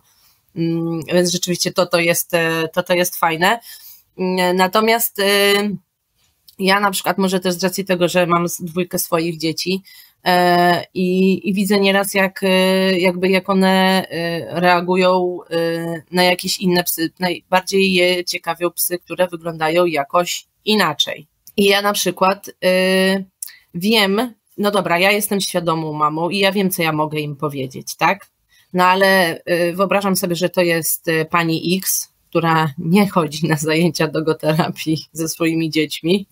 Mm, 0.57 1.01
więc 1.15 1.31
rzeczywiście 1.31 1.73
to 1.73 1.87
to 1.87 2.01
jest, 2.01 2.35
e, 2.35 2.69
to 2.69 2.83
to 2.83 2.95
jest 2.95 3.17
fajne. 3.17 3.61
Mm, 4.19 4.57
natomiast 4.57 5.17
ja 6.59 6.81
na 6.81 6.91
przykład 6.91 7.19
może 7.19 7.41
też 7.41 7.55
z 7.55 7.65
racji 7.65 7.85
tego, 7.85 8.09
że 8.09 8.27
mam 8.27 8.47
dwójkę 8.61 8.99
swoich 8.99 9.39
dzieci, 9.39 9.83
I, 10.95 11.41
I 11.49 11.55
widzę 11.55 11.81
nieraz, 11.81 12.15
jak, 12.15 12.43
e, 12.43 12.99
jakby 12.99 13.29
jak 13.29 13.51
one 13.51 14.07
e, 14.09 14.61
reagują 14.61 15.39
na 16.11 16.23
jakieś 16.25 16.59
inne 16.59 16.85
psy. 16.85 17.11
Najbardziej 17.21 17.93
je 17.93 18.25
ciekawią 18.25 18.71
psy, 18.71 18.99
które 18.99 19.29
wyglądają 19.29 19.87
jakoś 19.87 20.47
inaczej. 20.65 21.27
I 21.57 21.65
ja 21.65 21.83
na 21.83 21.93
przykład 21.93 22.51
wiem, 23.75 24.35
no 24.59 24.71
dobra, 24.71 24.99
ja 24.99 25.11
jestem 25.11 25.41
świadomą 25.41 25.93
mamą 25.93 26.31
i 26.31 26.39
ja 26.39 26.53
wiem, 26.53 26.71
co 26.71 26.83
ja 26.83 26.93
mogę 26.93 27.21
im 27.21 27.37
powiedzieć, 27.37 27.97
tak? 27.97 28.27
No 28.73 28.85
ale 28.85 29.43
wyobrażam 29.75 30.17
sobie, 30.17 30.37
że 30.37 30.49
to 30.49 30.63
jest 30.63 31.07
pani 31.31 31.77
X, 31.79 32.13
która 32.31 32.75
nie 32.79 33.09
chodzi 33.09 33.49
na 33.49 33.57
zajęcia 33.57 34.09
dogoterapii 34.09 34.99
ze 35.13 35.29
swoimi 35.29 35.71
dziećmi, 35.71 36.27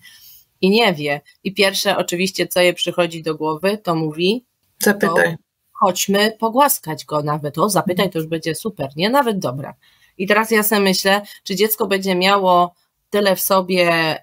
i 0.61 0.69
nie 0.69 0.93
wie. 0.93 1.21
I 1.43 1.53
pierwsze 1.53 1.97
oczywiście, 1.97 2.47
co 2.47 2.61
jej 2.61 2.73
przychodzi 2.73 3.23
do 3.23 3.35
głowy, 3.35 3.77
to 3.77 3.95
mówi 3.95 4.45
Zapytaj. 4.79 5.35
chodźmy 5.73 6.31
pogłaskać 6.39 7.05
go 7.05 7.23
nawet. 7.23 7.57
O, 7.57 7.69
zapytaj, 7.69 8.09
to 8.09 8.19
już 8.19 8.27
będzie 8.27 8.55
super, 8.55 8.89
nie? 8.95 9.09
Nawet 9.09 9.39
dobra. 9.39 9.73
I 10.17 10.27
teraz 10.27 10.51
ja 10.51 10.63
sobie 10.63 10.81
myślę, 10.81 11.21
czy 11.43 11.55
dziecko 11.55 11.87
będzie 11.87 12.15
miało 12.15 12.73
tyle 13.09 13.35
w 13.35 13.41
sobie, 13.41 14.17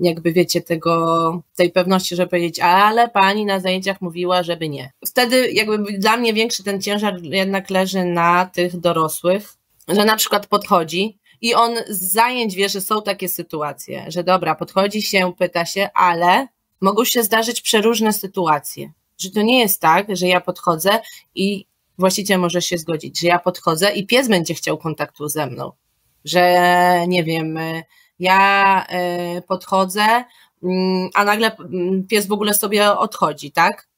jakby 0.00 0.32
wiecie, 0.32 0.60
tego, 0.60 1.42
tej 1.56 1.70
pewności, 1.70 2.16
żeby 2.16 2.30
powiedzieć, 2.30 2.60
ale 2.60 3.08
pani 3.08 3.44
na 3.44 3.60
zajęciach 3.60 4.00
mówiła, 4.00 4.42
żeby 4.42 4.68
nie. 4.68 4.92
Wtedy 5.06 5.50
jakby 5.52 5.78
dla 5.78 6.16
mnie 6.16 6.32
większy 6.32 6.64
ten 6.64 6.82
ciężar 6.82 7.22
jednak 7.22 7.70
leży 7.70 8.04
na 8.04 8.46
tych 8.46 8.80
dorosłych, 8.80 9.54
że 9.88 10.04
na 10.04 10.16
przykład 10.16 10.46
podchodzi 10.46 11.18
i 11.40 11.54
on 11.54 11.74
z 11.88 12.12
zajęć 12.12 12.54
wie, 12.54 12.68
że 12.68 12.80
są 12.80 13.02
takie 13.02 13.28
sytuacje, 13.28 14.04
że 14.08 14.24
dobra, 14.24 14.54
podchodzi 14.54 15.02
się, 15.02 15.32
pyta 15.38 15.64
się, 15.64 15.88
ale 15.94 16.48
mogą 16.80 17.04
się 17.04 17.22
zdarzyć 17.22 17.60
przeróżne 17.60 18.12
sytuacje. 18.12 18.92
Że 19.18 19.30
to 19.30 19.42
nie 19.42 19.60
jest 19.60 19.80
tak, 19.80 20.16
że 20.16 20.26
ja 20.26 20.40
podchodzę 20.40 21.00
i 21.34 21.66
właściciel 21.98 22.40
może 22.40 22.62
się 22.62 22.78
zgodzić, 22.78 23.20
że 23.20 23.26
ja 23.26 23.38
podchodzę 23.38 23.92
i 23.92 24.06
pies 24.06 24.28
będzie 24.28 24.54
chciał 24.54 24.78
kontaktu 24.78 25.28
ze 25.28 25.46
mną. 25.46 25.72
Że 26.24 26.58
nie 27.08 27.24
wiem, 27.24 27.58
ja 28.18 28.84
e, 28.88 29.42
podchodzę, 29.42 30.24
mm, 30.62 31.08
a 31.14 31.24
nagle 31.24 31.56
mm, 31.56 32.06
pies 32.06 32.26
w 32.26 32.32
ogóle 32.32 32.54
sobie 32.54 32.92
odchodzi, 32.92 33.52
tak? 33.52 33.88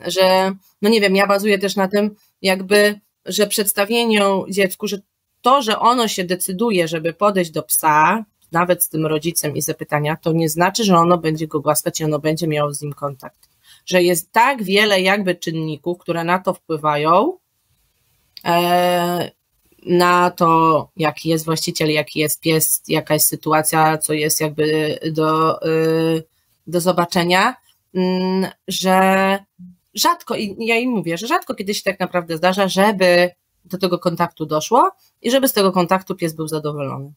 Że, 0.00 0.52
no 0.82 0.88
nie 0.88 1.00
wiem, 1.00 1.16
ja 1.16 1.26
bazuję 1.26 1.58
też 1.58 1.76
na 1.76 1.88
tym, 1.88 2.14
jakby, 2.42 3.00
że 3.24 3.46
przedstawieniu 3.46 4.46
dziecku, 4.50 4.86
że 4.88 4.98
to, 5.42 5.62
że 5.62 5.78
ono 5.78 6.08
się 6.08 6.24
decyduje, 6.24 6.88
żeby 6.88 7.12
podejść 7.12 7.50
do 7.50 7.62
psa, 7.62 8.24
nawet 8.52 8.84
z 8.84 8.88
tym 8.88 9.06
rodzicem 9.06 9.56
i 9.56 9.62
zapytania, 9.62 10.16
to 10.16 10.32
nie 10.32 10.48
znaczy, 10.48 10.84
że 10.84 10.96
ono 10.96 11.18
będzie 11.18 11.46
go 11.46 11.60
głaskać 11.60 12.00
i 12.00 12.04
ono 12.04 12.18
będzie 12.18 12.46
miało 12.48 12.74
z 12.74 12.82
nim 12.82 12.92
kontakt. 12.92 13.48
Że 13.86 14.02
jest 14.02 14.32
tak 14.32 14.62
wiele 14.62 15.00
jakby 15.00 15.34
czynników, 15.34 15.98
które 15.98 16.24
na 16.24 16.38
to 16.38 16.54
wpływają, 16.54 17.38
e, 18.44 19.30
na 19.86 20.30
to, 20.30 20.90
jaki 20.96 21.28
jest 21.28 21.44
właściciel, 21.44 21.90
jaki 21.90 22.20
jest 22.20 22.40
pies, 22.40 22.82
jaka 22.88 23.14
jest 23.14 23.28
sytuacja, 23.28 23.98
co 23.98 24.12
jest 24.12 24.40
jakby 24.40 24.98
do, 25.12 25.62
e, 25.62 25.68
do 26.66 26.80
zobaczenia, 26.80 27.54
mm, 27.94 28.50
że 28.68 29.38
rzadko, 29.94 30.36
i 30.36 30.56
ja 30.58 30.76
im 30.76 30.90
mówię, 30.90 31.18
że 31.18 31.26
rzadko 31.26 31.54
kiedy 31.54 31.74
się 31.74 31.82
tak 31.82 32.00
naprawdę 32.00 32.36
zdarza, 32.36 32.68
żeby 32.68 33.30
do 33.68 33.78
tego 33.78 33.98
kontaktu 33.98 34.46
doszło 34.46 34.90
i 35.22 35.30
żeby 35.30 35.48
z 35.48 35.52
tego 35.52 35.72
kontaktu 35.72 36.14
pies 36.14 36.34
był 36.34 36.48
zadowolony. 36.48 37.12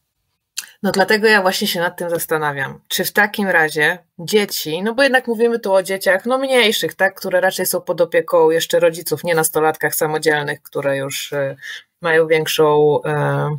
No 0.82 0.92
dlatego 0.92 1.28
ja 1.28 1.42
właśnie 1.42 1.66
się 1.66 1.80
nad 1.80 1.96
tym 1.96 2.10
zastanawiam. 2.10 2.80
Czy 2.88 3.04
w 3.04 3.12
takim 3.12 3.48
razie 3.48 3.98
dzieci, 4.18 4.82
no 4.82 4.94
bo 4.94 5.02
jednak 5.02 5.26
mówimy 5.26 5.58
tu 5.58 5.72
o 5.72 5.82
dzieciach 5.82 6.26
no 6.26 6.38
mniejszych, 6.38 6.94
tak, 6.94 7.14
które 7.14 7.40
raczej 7.40 7.66
są 7.66 7.80
pod 7.80 8.00
opieką 8.00 8.50
jeszcze 8.50 8.80
rodziców, 8.80 9.24
nie 9.24 9.34
nastolatkach 9.34 9.94
samodzielnych, 9.94 10.62
które 10.62 10.96
już 10.96 11.32
y, 11.32 11.56
mają 12.00 12.26
większą, 12.26 12.98
y, 13.00 13.58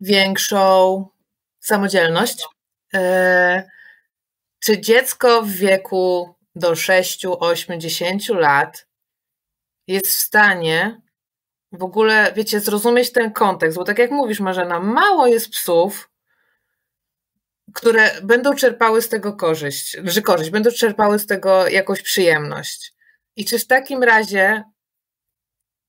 większą 0.00 1.04
samodzielność. 1.60 2.46
Y, 2.94 2.98
czy 4.60 4.80
dziecko 4.80 5.42
w 5.42 5.50
wieku 5.50 6.34
do 6.54 6.74
6, 6.74 7.26
8, 7.26 7.80
10 7.80 8.28
lat 8.28 8.86
jest 9.86 10.06
w 10.06 10.12
stanie 10.12 11.00
w 11.72 11.82
ogóle, 11.82 12.32
wiecie, 12.36 12.60
zrozumieć 12.60 13.12
ten 13.12 13.32
kontekst, 13.32 13.78
bo 13.78 13.84
tak 13.84 13.98
jak 13.98 14.10
mówisz, 14.10 14.40
Marzena, 14.40 14.80
mało 14.80 15.26
jest 15.26 15.50
psów, 15.50 16.10
które 17.74 18.10
będą 18.22 18.54
czerpały 18.54 19.02
z 19.02 19.08
tego 19.08 19.32
korzyść, 19.32 19.96
że 20.04 20.22
korzyść, 20.22 20.50
będą 20.50 20.70
czerpały 20.70 21.18
z 21.18 21.26
tego 21.26 21.68
jakąś 21.68 22.02
przyjemność. 22.02 22.94
I 23.36 23.44
czy 23.44 23.58
w 23.58 23.66
takim 23.66 24.02
razie 24.02 24.64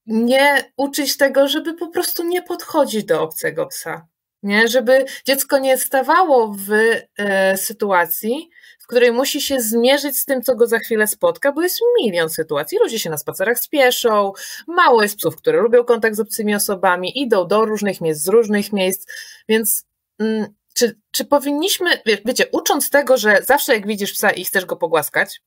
nie 0.06 0.72
uczyć 0.78 1.18
tego, 1.18 1.48
żeby 1.48 1.74
po 1.74 1.88
prostu 1.88 2.24
nie 2.24 2.42
podchodzić 2.42 3.06
do 3.06 3.22
obcego 3.22 3.66
psa? 3.68 4.08
Nie? 4.44 4.68
Żeby 4.68 5.06
dziecko 5.26 5.58
nie 5.58 5.78
stawało 5.78 6.54
w 6.54 6.72
e, 7.18 7.58
sytuacji, 7.58 8.50
której 8.90 9.12
musi 9.12 9.42
się 9.42 9.62
zmierzyć 9.62 10.20
z 10.20 10.26
tym, 10.26 10.42
co 10.42 10.56
go 10.56 10.68
za 10.68 10.80
chwilę 10.80 11.08
spotka, 11.08 11.52
bo 11.52 11.62
jest 11.62 11.80
milion 12.02 12.30
sytuacji. 12.30 12.78
Ludzie 12.78 13.00
się 13.00 13.10
na 13.10 13.18
spacerach 13.18 13.60
spieszą, 13.60 14.34
mało 14.68 15.04
jest 15.04 15.18
psów, 15.18 15.36
które 15.36 15.62
lubią 15.62 15.84
kontakt 15.84 16.16
z 16.16 16.20
obcymi 16.20 16.56
osobami, 16.56 17.22
idą 17.22 17.48
do 17.48 17.66
różnych 17.66 18.02
miejsc, 18.02 18.24
z 18.24 18.28
różnych 18.28 18.74
miejsc, 18.74 19.08
więc 19.50 19.86
mm, 20.20 20.54
czy, 20.74 21.00
czy 21.12 21.26
powinniśmy, 21.26 22.02
wiecie, 22.26 22.46
ucząc 22.52 22.90
tego, 22.90 23.18
że 23.18 23.42
zawsze 23.48 23.74
jak 23.74 23.88
widzisz 23.88 24.14
psa 24.14 24.32
i 24.32 24.46
chcesz 24.46 24.66
go 24.66 24.76
pogłaskać, 24.76 25.42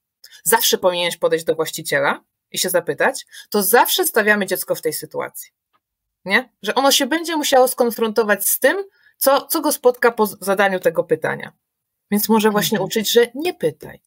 zawsze 0.44 0.78
powinieneś 0.78 1.16
podejść 1.16 1.44
do 1.44 1.54
właściciela 1.54 2.24
i 2.50 2.58
się 2.58 2.70
zapytać, 2.70 3.26
to 3.50 3.62
zawsze 3.62 4.06
stawiamy 4.06 4.46
dziecko 4.46 4.74
w 4.74 4.82
tej 4.82 4.92
sytuacji. 4.92 5.50
Nie? 6.24 6.52
Że 6.62 6.74
ono 6.74 6.92
się 6.92 7.06
będzie 7.06 7.36
musiało 7.36 7.68
skonfrontować 7.68 8.48
z 8.48 8.58
tym, 8.58 8.84
co, 9.16 9.46
co 9.46 9.60
go 9.60 9.72
spotka 9.72 10.12
po 10.12 10.26
zadaniu 10.26 10.80
tego 10.80 11.04
pytania. 11.04 11.52
Więc 12.12 12.28
może 12.28 12.50
właśnie 12.50 12.78
mhm. 12.78 12.86
uczyć, 12.86 13.12
że 13.12 13.26
nie 13.34 13.54
pytaj. 13.54 14.00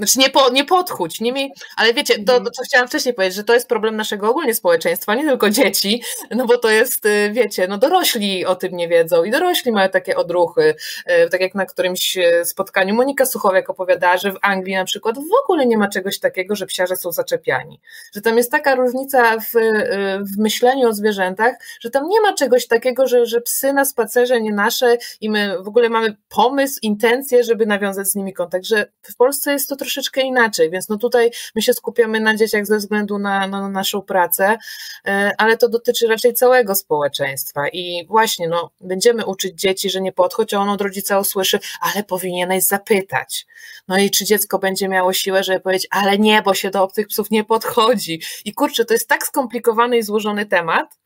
Znaczy 0.00 0.18
nie, 0.18 0.30
po, 0.30 0.50
nie 0.50 0.64
podchódź, 0.64 1.20
nie 1.20 1.32
miej, 1.32 1.52
ale 1.76 1.94
wiecie, 1.94 2.14
to, 2.14 2.20
mhm. 2.20 2.44
to, 2.44 2.50
co 2.50 2.62
chciałam 2.62 2.88
wcześniej 2.88 3.14
powiedzieć, 3.14 3.36
że 3.36 3.44
to 3.44 3.54
jest 3.54 3.68
problem 3.68 3.96
naszego 3.96 4.30
ogólnie 4.30 4.54
społeczeństwa, 4.54 5.14
nie 5.14 5.24
tylko 5.24 5.50
dzieci, 5.50 6.02
no 6.30 6.46
bo 6.46 6.58
to 6.58 6.70
jest, 6.70 7.06
y, 7.06 7.30
wiecie, 7.32 7.68
no 7.68 7.78
dorośli 7.78 8.46
o 8.46 8.56
tym 8.56 8.76
nie 8.76 8.88
wiedzą 8.88 9.24
i 9.24 9.30
dorośli 9.30 9.72
mają 9.72 9.88
takie 9.88 10.16
odruchy, 10.16 10.74
y, 11.26 11.30
tak 11.30 11.40
jak 11.40 11.54
na 11.54 11.66
którymś 11.66 12.16
y, 12.16 12.44
spotkaniu 12.44 12.94
Monika 12.94 13.26
Suchowiak 13.26 13.70
opowiadała, 13.70 14.16
że 14.16 14.32
w 14.32 14.38
Anglii 14.42 14.74
na 14.74 14.84
przykład 14.84 15.16
w 15.18 15.44
ogóle 15.44 15.66
nie 15.66 15.78
ma 15.78 15.88
czegoś 15.88 16.18
takiego, 16.18 16.56
że 16.56 16.66
psiarze 16.66 16.96
są 16.96 17.12
zaczepiani, 17.12 17.80
że 18.14 18.20
tam 18.20 18.36
jest 18.36 18.50
taka 18.50 18.74
różnica 18.74 19.38
w, 19.38 19.52
w 20.34 20.38
myśleniu 20.38 20.88
o 20.88 20.92
zwierzętach, 20.92 21.54
że 21.80 21.90
tam 21.90 22.08
nie 22.08 22.20
ma 22.20 22.34
czegoś 22.34 22.66
takiego, 22.66 23.06
że, 23.06 23.26
że 23.26 23.40
psy 23.40 23.72
na 23.72 23.84
spacerze 23.84 24.40
nie 24.40 24.52
nasze 24.52 24.96
i 25.20 25.30
my 25.30 25.62
w 25.62 25.68
ogóle 25.68 25.88
mamy 25.88 26.16
pomysł, 26.28 26.78
intencję, 26.82 27.44
żeby 27.44 27.66
nawiązać 27.66 28.08
z 28.08 28.14
nimi 28.14 28.32
kontakt, 28.32 28.64
że 28.64 28.86
w 29.02 29.16
Polsce 29.16 29.52
jest 29.52 29.68
to 29.68 29.76
troszkę 29.76 29.89
troszeczkę 29.92 30.20
inaczej, 30.20 30.70
więc 30.70 30.88
no 30.88 30.96
tutaj 30.96 31.30
my 31.54 31.62
się 31.62 31.74
skupiamy 31.74 32.20
na 32.20 32.36
dzieciach 32.36 32.66
ze 32.66 32.78
względu 32.78 33.18
na, 33.18 33.46
na 33.46 33.68
naszą 33.68 34.02
pracę, 34.02 34.58
e, 35.06 35.30
ale 35.38 35.56
to 35.56 35.68
dotyczy 35.68 36.06
raczej 36.06 36.34
całego 36.34 36.74
społeczeństwa 36.74 37.68
i 37.68 38.06
właśnie 38.06 38.48
no, 38.48 38.70
będziemy 38.80 39.26
uczyć 39.26 39.60
dzieci, 39.60 39.90
że 39.90 40.00
nie 40.00 40.12
podchodź, 40.12 40.54
a 40.54 40.58
on 40.58 40.68
od 40.68 40.80
rodzica 40.80 41.18
usłyszy, 41.18 41.58
ale 41.80 42.04
powinieneś 42.04 42.64
zapytać. 42.64 43.46
No 43.88 43.98
i 43.98 44.10
czy 44.10 44.24
dziecko 44.24 44.58
będzie 44.58 44.88
miało 44.88 45.12
siłę, 45.12 45.44
żeby 45.44 45.60
powiedzieć, 45.60 45.88
ale 45.90 46.18
nie, 46.18 46.42
bo 46.42 46.54
się 46.54 46.70
do 46.70 46.82
obcych 46.82 47.06
psów 47.06 47.30
nie 47.30 47.44
podchodzi. 47.44 48.22
I 48.44 48.54
kurczę, 48.54 48.84
to 48.84 48.94
jest 48.94 49.08
tak 49.08 49.26
skomplikowany 49.26 49.98
i 49.98 50.02
złożony 50.02 50.46
temat, 50.46 50.99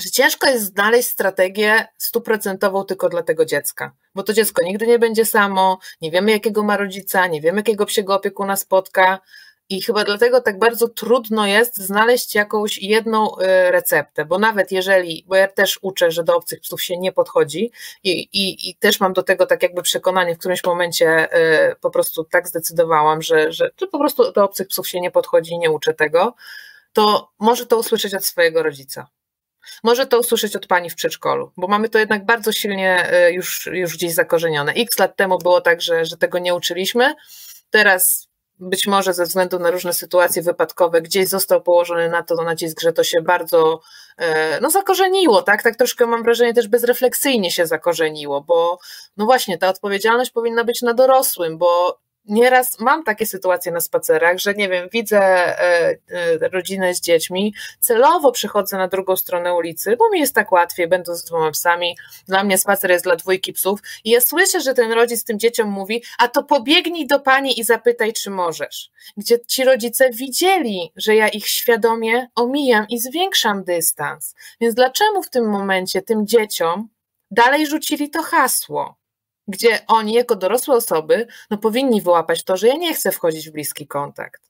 że 0.00 0.10
ciężko 0.10 0.46
jest 0.46 0.74
znaleźć 0.74 1.08
strategię 1.08 1.86
stuprocentową 1.98 2.84
tylko 2.84 3.08
dla 3.08 3.22
tego 3.22 3.44
dziecka, 3.44 3.92
bo 4.14 4.22
to 4.22 4.32
dziecko 4.32 4.64
nigdy 4.64 4.86
nie 4.86 4.98
będzie 4.98 5.24
samo, 5.24 5.78
nie 6.00 6.10
wiemy 6.10 6.30
jakiego 6.30 6.62
ma 6.62 6.76
rodzica, 6.76 7.26
nie 7.26 7.40
wiemy 7.40 7.58
jakiego 7.58 7.86
psiego 7.86 8.14
opiekuna 8.14 8.56
spotka 8.56 9.20
i 9.70 9.82
chyba 9.82 10.04
dlatego 10.04 10.40
tak 10.40 10.58
bardzo 10.58 10.88
trudno 10.88 11.46
jest 11.46 11.76
znaleźć 11.76 12.34
jakąś 12.34 12.78
jedną 12.78 13.38
y, 13.38 13.70
receptę, 13.70 14.24
bo 14.24 14.38
nawet 14.38 14.72
jeżeli, 14.72 15.24
bo 15.26 15.36
ja 15.36 15.48
też 15.48 15.78
uczę, 15.82 16.10
że 16.10 16.24
do 16.24 16.36
obcych 16.36 16.60
psów 16.60 16.82
się 16.82 16.98
nie 16.98 17.12
podchodzi 17.12 17.72
i, 18.04 18.10
i, 18.10 18.70
i 18.70 18.76
też 18.76 19.00
mam 19.00 19.12
do 19.12 19.22
tego 19.22 19.46
tak 19.46 19.62
jakby 19.62 19.82
przekonanie, 19.82 20.34
w 20.34 20.38
którymś 20.38 20.64
momencie 20.64 21.36
y, 21.70 21.76
po 21.80 21.90
prostu 21.90 22.24
tak 22.24 22.48
zdecydowałam, 22.48 23.22
że, 23.22 23.52
że, 23.52 23.70
że 23.80 23.86
po 23.86 23.98
prostu 23.98 24.32
do 24.32 24.44
obcych 24.44 24.68
psów 24.68 24.88
się 24.88 25.00
nie 25.00 25.10
podchodzi 25.10 25.52
i 25.52 25.58
nie 25.58 25.70
uczę 25.70 25.94
tego, 25.94 26.34
to 26.92 27.30
może 27.38 27.66
to 27.66 27.78
usłyszeć 27.78 28.14
od 28.14 28.24
swojego 28.24 28.62
rodzica 28.62 29.08
może 29.84 30.06
to 30.06 30.20
usłyszeć 30.20 30.56
od 30.56 30.66
pani 30.66 30.90
w 30.90 30.94
przedszkolu, 30.94 31.52
bo 31.56 31.66
mamy 31.66 31.88
to 31.88 31.98
jednak 31.98 32.26
bardzo 32.26 32.52
silnie 32.52 33.12
e, 33.12 33.32
już, 33.32 33.66
już 33.72 33.96
gdzieś 33.96 34.14
zakorzenione. 34.14 34.72
X 34.72 34.98
lat 34.98 35.16
temu 35.16 35.38
było 35.38 35.60
tak, 35.60 35.80
że, 35.80 36.04
że 36.04 36.16
tego 36.16 36.38
nie 36.38 36.54
uczyliśmy. 36.54 37.14
Teraz 37.70 38.28
być 38.60 38.86
może 38.86 39.14
ze 39.14 39.24
względu 39.24 39.58
na 39.58 39.70
różne 39.70 39.92
sytuacje 39.92 40.42
wypadkowe 40.42 41.02
gdzieś 41.02 41.28
został 41.28 41.62
położony 41.62 42.08
na 42.08 42.22
to 42.22 42.34
nacisk, 42.34 42.80
że 42.80 42.92
to 42.92 43.04
się 43.04 43.22
bardzo 43.22 43.80
e, 44.16 44.60
no, 44.60 44.70
zakorzeniło, 44.70 45.42
tak? 45.42 45.62
Tak 45.62 45.76
troszkę 45.76 46.06
mam 46.06 46.22
wrażenie 46.22 46.54
też 46.54 46.68
bezrefleksyjnie 46.68 47.50
się 47.50 47.66
zakorzeniło, 47.66 48.40
bo 48.40 48.78
no 49.16 49.24
właśnie 49.24 49.58
ta 49.58 49.68
odpowiedzialność 49.68 50.30
powinna 50.30 50.64
być 50.64 50.82
na 50.82 50.94
dorosłym, 50.94 51.58
bo 51.58 51.98
nieraz 52.28 52.80
mam 52.80 53.04
takie 53.04 53.26
sytuacje 53.26 53.72
na 53.72 53.80
spacerach, 53.80 54.38
że 54.38 54.54
nie 54.54 54.68
wiem, 54.68 54.88
widzę 54.92 55.20
e, 55.20 55.90
e, 56.08 56.48
rodzinę 56.52 56.94
z 56.94 57.00
dziećmi, 57.00 57.54
celowo 57.80 58.32
przychodzę 58.32 58.76
na 58.76 58.88
drugą 58.88 59.16
stronę 59.16 59.54
ulicy, 59.54 59.96
bo 59.96 60.10
mi 60.10 60.20
jest 60.20 60.34
tak 60.34 60.52
łatwiej, 60.52 60.88
będąc 60.88 61.18
z 61.18 61.24
dwoma 61.24 61.50
psami. 61.50 61.96
Dla 62.26 62.44
mnie 62.44 62.58
spacer 62.58 62.90
jest 62.90 63.04
dla 63.04 63.16
dwójki 63.16 63.52
psów 63.52 63.80
i 64.04 64.10
ja 64.10 64.20
słyszę, 64.20 64.60
że 64.60 64.74
ten 64.74 64.92
rodzic 64.92 65.24
tym 65.24 65.38
dzieciom 65.38 65.68
mówi, 65.68 66.02
a 66.18 66.28
to 66.28 66.42
pobiegnij 66.42 67.06
do 67.06 67.20
pani 67.20 67.60
i 67.60 67.64
zapytaj, 67.64 68.12
czy 68.12 68.30
możesz. 68.30 68.90
Gdzie 69.16 69.40
ci 69.46 69.64
rodzice 69.64 70.10
widzieli, 70.10 70.92
że 70.96 71.14
ja 71.14 71.28
ich 71.28 71.48
świadomie 71.48 72.28
omijam 72.34 72.88
i 72.88 72.98
zwiększam 72.98 73.64
dystans. 73.64 74.34
Więc 74.60 74.74
dlaczego 74.74 75.22
w 75.22 75.30
tym 75.30 75.50
momencie 75.50 76.02
tym 76.02 76.26
dzieciom 76.26 76.88
dalej 77.30 77.66
rzucili 77.66 78.10
to 78.10 78.22
hasło? 78.22 78.97
Gdzie 79.48 79.78
oni 79.86 80.12
jako 80.12 80.36
dorosłe 80.36 80.74
osoby 80.76 81.26
no, 81.50 81.58
powinni 81.58 82.02
wyłapać 82.02 82.44
to, 82.44 82.56
że 82.56 82.68
ja 82.68 82.74
nie 82.74 82.94
chcę 82.94 83.12
wchodzić 83.12 83.48
w 83.48 83.52
bliski 83.52 83.86
kontakt. 83.86 84.42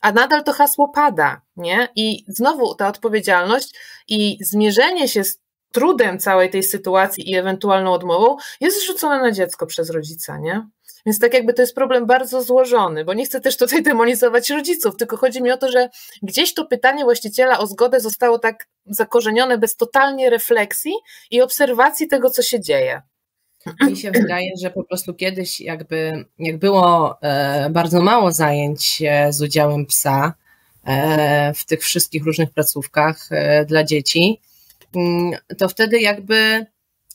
A 0.00 0.12
nadal 0.12 0.44
to 0.44 0.52
hasło 0.52 0.88
pada, 0.88 1.40
nie? 1.56 1.88
I 1.96 2.24
znowu 2.28 2.74
ta 2.74 2.88
odpowiedzialność 2.88 3.74
i 4.08 4.38
zmierzenie 4.40 5.08
się 5.08 5.24
z 5.24 5.38
trudem 5.72 6.18
całej 6.18 6.50
tej 6.50 6.62
sytuacji 6.62 7.30
i 7.30 7.36
ewentualną 7.36 7.92
odmową 7.92 8.36
jest 8.60 8.80
zrzucone 8.80 9.20
na 9.20 9.32
dziecko 9.32 9.66
przez 9.66 9.90
rodzica, 9.90 10.38
nie? 10.38 10.68
Więc 11.06 11.18
tak 11.18 11.34
jakby 11.34 11.54
to 11.54 11.62
jest 11.62 11.74
problem 11.74 12.06
bardzo 12.06 12.42
złożony, 12.42 13.04
bo 13.04 13.14
nie 13.14 13.24
chcę 13.24 13.40
też 13.40 13.56
tutaj 13.56 13.82
demonizować 13.82 14.50
rodziców, 14.50 14.96
tylko 14.96 15.16
chodzi 15.16 15.42
mi 15.42 15.50
o 15.50 15.56
to, 15.56 15.70
że 15.70 15.88
gdzieś 16.22 16.54
to 16.54 16.64
pytanie 16.66 17.04
właściciela 17.04 17.58
o 17.58 17.66
zgodę 17.66 18.00
zostało 18.00 18.38
tak 18.38 18.68
zakorzenione 18.86 19.58
bez 19.58 19.76
totalnie 19.76 20.30
refleksji 20.30 20.92
i 21.30 21.42
obserwacji 21.42 22.08
tego, 22.08 22.30
co 22.30 22.42
się 22.42 22.60
dzieje. 22.60 23.02
Mi 23.90 23.96
się 23.96 24.10
wydaje, 24.10 24.50
że 24.62 24.70
po 24.70 24.84
prostu 24.84 25.14
kiedyś 25.14 25.60
jakby, 25.60 26.24
jak 26.38 26.58
było 26.58 27.18
e, 27.22 27.70
bardzo 27.70 28.00
mało 28.00 28.32
zajęć 28.32 29.02
e, 29.06 29.32
z 29.32 29.42
udziałem 29.42 29.86
psa 29.86 30.34
e, 30.84 31.54
w 31.54 31.64
tych 31.64 31.80
wszystkich 31.80 32.24
różnych 32.24 32.50
placówkach 32.50 33.28
dla 33.66 33.84
dzieci, 33.84 34.40
mm, 34.96 35.32
to 35.58 35.68
wtedy 35.68 36.00
jakby 36.00 36.66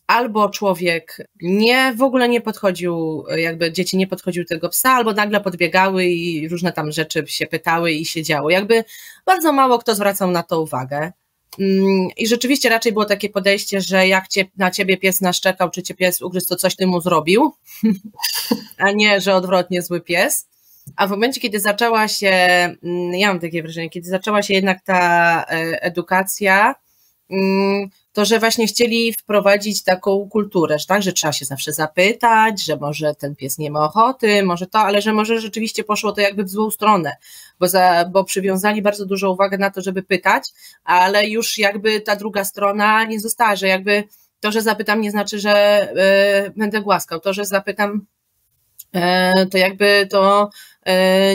albo 0.07 0.49
człowiek 0.49 1.17
nie, 1.41 1.93
w 1.97 2.01
ogóle 2.01 2.29
nie 2.29 2.41
podchodził, 2.41 3.23
jakby 3.37 3.71
dzieci 3.71 3.97
nie 3.97 4.07
podchodziły 4.07 4.45
tego 4.45 4.69
psa, 4.69 4.89
albo 4.91 5.13
nagle 5.13 5.41
podbiegały 5.41 6.05
i 6.05 6.49
różne 6.49 6.71
tam 6.73 6.91
rzeczy 6.91 7.27
się 7.27 7.45
pytały 7.47 7.91
i 7.91 8.05
się 8.05 8.23
działo. 8.23 8.49
Jakby 8.49 8.83
bardzo 9.25 9.53
mało 9.53 9.79
kto 9.79 9.95
zwracał 9.95 10.31
na 10.31 10.43
to 10.43 10.61
uwagę. 10.61 11.11
Mm, 11.59 12.07
I 12.17 12.27
rzeczywiście 12.27 12.69
raczej 12.69 12.93
było 12.93 13.05
takie 13.05 13.29
podejście, 13.29 13.81
że 13.81 14.07
jak 14.07 14.27
cię, 14.27 14.45
na 14.57 14.71
ciebie 14.71 14.97
pies 14.97 15.21
naszczekał, 15.21 15.71
czy 15.71 15.83
cię 15.83 15.93
pies 15.93 16.21
ugryzł, 16.21 16.47
to 16.47 16.55
coś 16.55 16.75
ty 16.75 16.87
mu 16.87 17.01
zrobił, 17.01 17.53
a 18.77 18.91
nie, 18.91 19.21
że 19.21 19.35
odwrotnie 19.35 19.81
zły 19.81 20.01
pies. 20.01 20.47
A 20.95 21.07
w 21.07 21.09
momencie, 21.09 21.41
kiedy 21.41 21.59
zaczęła 21.59 22.07
się, 22.07 22.29
mm, 22.83 23.13
ja 23.13 23.27
mam 23.27 23.39
takie 23.39 23.63
wrażenie, 23.63 23.89
kiedy 23.89 24.09
zaczęła 24.09 24.41
się 24.41 24.53
jednak 24.53 24.81
ta 24.83 25.43
e, 25.43 25.81
edukacja, 25.83 26.75
mm, 27.29 27.89
to 28.15 28.25
że 28.25 28.39
właśnie 28.39 28.67
chcieli 28.67 29.13
wprowadzić 29.13 29.83
taką 29.83 30.29
kulturę, 30.29 30.79
że 30.79 30.85
tak, 30.85 31.01
że 31.01 31.13
trzeba 31.13 31.33
się 31.33 31.45
zawsze 31.45 31.73
zapytać, 31.73 32.65
że 32.65 32.77
może 32.77 33.15
ten 33.15 33.35
pies 33.35 33.57
nie 33.57 33.71
ma 33.71 33.79
ochoty, 33.79 34.43
może 34.43 34.67
to, 34.67 34.79
ale 34.79 35.01
że 35.01 35.13
może 35.13 35.41
rzeczywiście 35.41 35.83
poszło 35.83 36.11
to 36.11 36.21
jakby 36.21 36.43
w 36.43 36.49
złą 36.49 36.71
stronę, 36.71 37.17
bo, 37.59 37.67
za, 37.67 38.05
bo 38.11 38.23
przywiązali 38.23 38.81
bardzo 38.81 39.05
dużą 39.05 39.29
uwagę 39.29 39.57
na 39.57 39.71
to, 39.71 39.81
żeby 39.81 40.03
pytać, 40.03 40.43
ale 40.83 41.27
już 41.27 41.57
jakby 41.57 42.01
ta 42.01 42.15
druga 42.15 42.43
strona 42.43 43.03
nie 43.03 43.19
została, 43.19 43.55
że 43.55 43.67
jakby 43.67 44.03
to, 44.39 44.51
że 44.51 44.61
zapytam 44.61 45.01
nie 45.01 45.11
znaczy, 45.11 45.39
że 45.39 45.87
y, 46.47 46.53
będę 46.57 46.81
głaskał, 46.81 47.19
to, 47.19 47.33
że 47.33 47.45
zapytam 47.45 48.05
y, 48.95 49.49
to 49.49 49.57
jakby 49.57 50.07
to 50.09 50.49
E, 50.49 50.74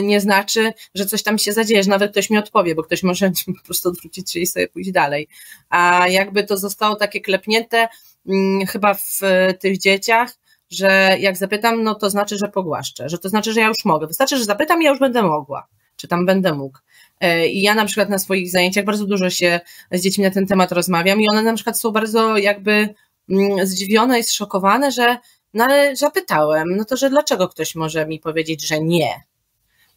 nie 0.01 0.21
znaczy, 0.21 0.73
że 0.95 1.05
coś 1.05 1.23
tam 1.23 1.37
się 1.37 1.53
zadzieje, 1.53 1.83
że 1.83 1.89
nawet 1.89 2.11
ktoś 2.11 2.29
mi 2.29 2.37
odpowie, 2.37 2.75
bo 2.75 2.83
ktoś 2.83 3.03
może 3.03 3.31
po 3.59 3.65
prostu 3.65 3.89
odwrócić 3.89 4.31
się 4.31 4.39
i 4.39 4.47
sobie 4.47 4.67
pójść 4.67 4.91
dalej. 4.91 5.27
A 5.69 6.07
jakby 6.07 6.43
to 6.43 6.57
zostało 6.57 6.95
takie 6.95 7.21
klepnięte 7.21 7.87
mm, 8.27 8.67
chyba 8.67 8.93
w 8.93 9.19
tych 9.59 9.77
dzieciach, 9.77 10.37
że 10.69 11.17
jak 11.19 11.37
zapytam, 11.37 11.83
no 11.83 11.95
to 11.95 12.09
znaczy, 12.09 12.37
że 12.37 12.47
pogłaszczę, 12.47 13.09
że 13.09 13.17
to 13.17 13.29
znaczy, 13.29 13.53
że 13.53 13.59
ja 13.59 13.67
już 13.67 13.85
mogę. 13.85 14.07
Wystarczy, 14.07 14.37
że 14.37 14.45
zapytam 14.45 14.81
i 14.81 14.85
ja 14.85 14.91
już 14.91 14.99
będę 14.99 15.23
mogła, 15.23 15.67
czy 15.95 16.07
tam 16.07 16.25
będę 16.25 16.53
mógł. 16.53 16.77
E, 17.19 17.47
I 17.47 17.61
ja 17.61 17.75
na 17.75 17.85
przykład 17.85 18.09
na 18.09 18.19
swoich 18.19 18.51
zajęciach 18.51 18.85
bardzo 18.85 19.05
dużo 19.05 19.29
się 19.29 19.59
z 19.91 20.01
dziećmi 20.01 20.23
na 20.23 20.31
ten 20.31 20.47
temat 20.47 20.71
rozmawiam 20.71 21.21
i 21.21 21.29
one 21.29 21.43
na 21.43 21.53
przykład 21.53 21.79
są 21.79 21.91
bardzo 21.91 22.37
jakby 22.37 22.89
mm, 23.29 23.67
zdziwione 23.67 24.19
i 24.19 24.23
zszokowane, 24.23 24.91
że 24.91 25.17
No 25.53 25.63
ale 25.63 25.95
zapytałem, 25.95 26.75
no 26.77 26.85
to 26.85 26.97
że 26.97 27.09
dlaczego 27.09 27.47
ktoś 27.47 27.75
może 27.75 28.07
mi 28.07 28.19
powiedzieć, 28.19 28.67
że 28.67 28.81
nie? 28.81 29.30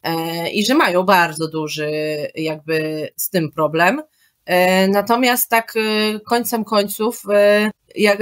E, 0.05 0.49
I 0.49 0.65
że 0.65 0.75
mają 0.75 1.03
bardzo 1.03 1.47
duży 1.47 1.91
jakby 2.35 3.09
z 3.15 3.29
tym 3.29 3.51
problem. 3.51 4.01
E, 4.45 4.87
natomiast 4.87 5.49
tak 5.49 5.73
e, 5.75 6.19
końcem 6.19 6.63
końców, 6.63 7.23
jak 7.95 8.19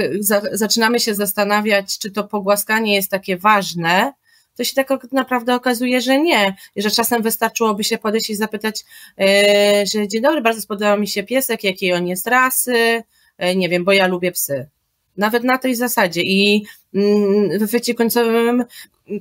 zaczynamy 0.52 1.00
się 1.00 1.14
zastanawiać, 1.14 1.98
czy 1.98 2.10
to 2.10 2.24
pogłaskanie 2.24 2.94
jest 2.94 3.10
takie 3.10 3.36
ważne, 3.36 4.12
to 4.56 4.64
się 4.64 4.74
tak 4.74 5.12
naprawdę 5.12 5.54
okazuje, 5.54 6.00
że 6.00 6.20
nie. 6.20 6.56
Że 6.76 6.90
czasem 6.90 7.22
wystarczyłoby 7.22 7.84
się 7.84 7.98
podejść 7.98 8.30
i 8.30 8.34
zapytać, 8.34 8.84
że 9.92 10.08
dzień 10.08 10.22
dobry, 10.22 10.40
bardzo 10.40 10.60
spodobał 10.60 11.00
mi 11.00 11.08
się 11.08 11.22
piesek, 11.22 11.64
jakiej 11.64 11.92
on 11.92 12.06
jest 12.06 12.26
rasy, 12.26 13.02
nie 13.56 13.68
wiem, 13.68 13.84
bo 13.84 13.92
ja 13.92 14.06
lubię 14.06 14.32
psy. 14.32 14.68
Nawet 15.16 15.44
na 15.44 15.58
tej 15.58 15.74
zasadzie. 15.74 16.22
I 16.22 16.66
mm, 16.94 17.58
w 17.58 17.62
efekcie 17.62 17.94
końcowym, 17.94 18.64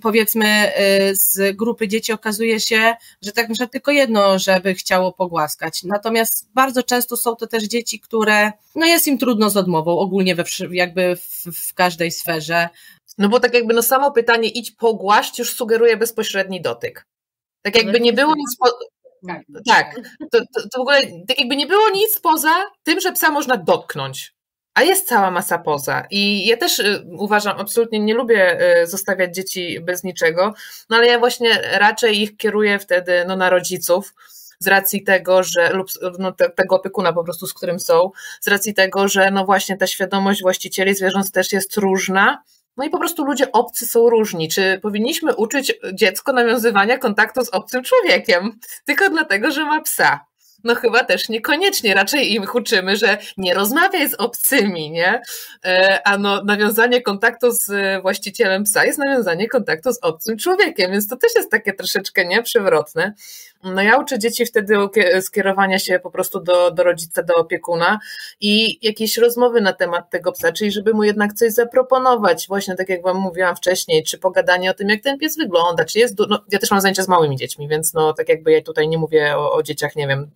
powiedzmy, 0.02 0.72
y, 1.12 1.16
z 1.16 1.58
grupy 1.58 1.88
dzieci 1.88 2.14
okazuje 2.14 2.60
się, 2.60 2.94
że 3.22 3.32
tak 3.32 3.50
naprawdę 3.50 3.72
tylko 3.72 3.92
jedno, 3.92 4.40
żeby 4.40 4.74
chciało 4.74 5.14
pogłaskać. 5.14 5.84
Natomiast 5.84 6.50
bardzo 6.54 6.84
często 6.84 7.18
są 7.18 7.36
to 7.36 7.48
też 7.48 7.64
dzieci, 7.64 8.00
które, 8.00 8.52
no 8.76 8.86
jest 8.86 9.08
im 9.08 9.18
trudno 9.18 9.50
z 9.50 9.58
odmową, 9.58 10.00
ogólnie 10.00 10.36
we, 10.36 10.44
jakby 10.72 11.16
w, 11.16 11.44
w 11.54 11.74
każdej 11.74 12.12
sferze. 12.12 12.70
No 13.18 13.30
bo 13.30 13.40
tak 13.40 13.54
jakby 13.54 13.74
no 13.74 13.82
samo 13.82 14.12
pytanie 14.12 14.50
idź 14.50 14.72
pogłaszcz 14.72 15.40
już 15.40 15.56
sugeruje 15.56 15.98
bezpośredni 15.98 16.62
dotyk. 16.62 17.06
Tak 17.62 17.76
jakby 17.78 18.00
nie 18.00 18.14
było 18.14 18.36
nic 18.36 18.58
po... 18.58 18.72
Tak, 19.28 19.42
tak. 19.68 19.96
To, 20.32 20.40
to, 20.40 20.62
to 20.62 20.78
w 20.78 20.82
ogóle 20.82 21.02
tak 21.28 21.40
jakby 21.40 21.56
nie 21.56 21.68
było 21.68 21.90
nic 21.90 22.20
poza 22.20 22.64
tym, 22.84 23.00
że 23.00 23.12
psa 23.12 23.32
można 23.32 23.58
dotknąć. 23.58 24.34
A 24.74 24.84
jest 24.84 25.08
cała 25.08 25.32
masa 25.32 25.58
poza. 25.58 26.04
I 26.12 26.48
ja 26.48 26.58
też 26.58 26.80
y, 26.80 27.06
uważam, 27.20 27.60
absolutnie 27.60 28.00
nie 28.00 28.14
lubię 28.14 28.62
y, 28.82 28.88
zostawiać 28.88 29.36
dzieci 29.36 29.80
bez 29.82 30.04
niczego, 30.04 30.54
no 30.90 30.98
ale 30.98 31.08
ja 31.08 31.20
właśnie 31.20 31.62
raczej 31.72 32.22
ich 32.22 32.38
kieruję 32.38 32.80
wtedy 32.80 33.26
no, 33.28 33.36
na 33.36 33.50
rodziców, 33.50 34.14
z 34.60 34.68
racji 34.68 35.04
tego, 35.04 35.44
że, 35.44 35.70
lub 35.74 35.88
no, 36.20 36.32
tego 36.32 36.76
opiekuna 36.76 37.14
po 37.14 37.24
prostu, 37.24 37.48
z 37.48 37.54
którym 37.54 37.80
są, 37.80 38.12
z 38.42 38.48
racji 38.48 38.74
tego, 38.74 39.08
że 39.08 39.32
no 39.32 39.46
właśnie 39.46 39.78
ta 39.78 39.88
świadomość 39.88 40.42
właścicieli 40.42 40.96
zwierząt 40.96 41.32
też 41.32 41.54
jest 41.54 41.78
różna. 41.78 42.44
No 42.78 42.86
i 42.86 42.90
po 42.90 43.00
prostu 43.00 43.26
ludzie 43.26 43.52
obcy 43.52 43.86
są 43.86 44.10
różni. 44.10 44.50
Czy 44.50 44.80
powinniśmy 44.82 45.36
uczyć 45.36 45.74
dziecko 45.94 46.34
nawiązywania 46.34 46.98
kontaktu 46.98 47.46
z 47.46 47.50
obcym 47.50 47.84
człowiekiem? 47.84 48.60
Tylko 48.86 49.10
dlatego, 49.10 49.52
że 49.52 49.66
ma 49.66 49.82
psa 49.82 50.26
no 50.64 50.76
chyba 50.76 51.04
też 51.04 51.30
niekoniecznie. 51.30 51.94
Raczej 51.94 52.34
im 52.34 52.46
uczymy, 52.54 52.98
że 52.98 53.18
nie 53.38 53.54
rozmawiaj 53.54 54.10
z 54.10 54.14
obcymi, 54.14 54.92
nie? 54.92 55.22
E, 55.66 56.02
a 56.06 56.18
no, 56.18 56.44
nawiązanie 56.44 57.02
kontaktu 57.02 57.52
z 57.52 58.02
właścicielem 58.02 58.64
psa 58.64 58.86
jest 58.86 59.00
nawiązanie 59.00 59.48
kontaktu 59.48 59.94
z 59.94 60.00
obcym 60.02 60.38
człowiekiem, 60.38 60.92
więc 60.92 61.08
to 61.08 61.18
też 61.18 61.36
jest 61.36 61.52
takie 61.52 61.74
troszeczkę 61.74 62.26
nieprzewrotne. 62.26 63.14
No 63.64 63.82
ja 63.82 63.98
uczę 63.98 64.20
dzieci 64.20 64.46
wtedy 64.46 64.76
skierowania 65.22 65.80
się 65.80 66.00
po 66.00 66.12
prostu 66.12 66.40
do, 66.40 66.72
do 66.72 66.84
rodzica, 66.84 67.24
do 67.24 67.36
opiekuna 67.36 68.00
i 68.42 68.80
jakieś 68.88 69.18
rozmowy 69.18 69.62
na 69.62 69.74
temat 69.74 70.10
tego 70.10 70.32
psa, 70.32 70.52
czyli 70.52 70.72
żeby 70.72 70.94
mu 70.94 71.04
jednak 71.04 71.34
coś 71.34 71.52
zaproponować, 71.52 72.48
właśnie 72.48 72.76
tak 72.76 72.90
jak 72.90 73.04
wam 73.04 73.18
mówiłam 73.18 73.56
wcześniej, 73.56 74.04
czy 74.04 74.18
pogadanie 74.18 74.72
o 74.72 74.74
tym, 74.74 74.90
jak 74.90 75.02
ten 75.02 75.18
pies 75.18 75.38
wygląda, 75.38 75.86
czy 75.86 76.00
jest, 76.00 76.20
no, 76.30 76.44
ja 76.52 76.60
też 76.60 76.72
mam 76.72 76.82
zajęcia 76.82 77.04
z 77.04 77.08
małymi 77.08 77.38
dziećmi, 77.38 77.68
więc 77.68 77.94
no 77.94 78.14
tak 78.14 78.30
jakby 78.30 78.52
ja 78.52 78.62
tutaj 78.62 78.88
nie 78.88 78.98
mówię 78.98 79.38
o, 79.38 79.54
o 79.54 79.64
dzieciach, 79.64 79.96
nie 79.96 80.08
wiem, 80.08 80.32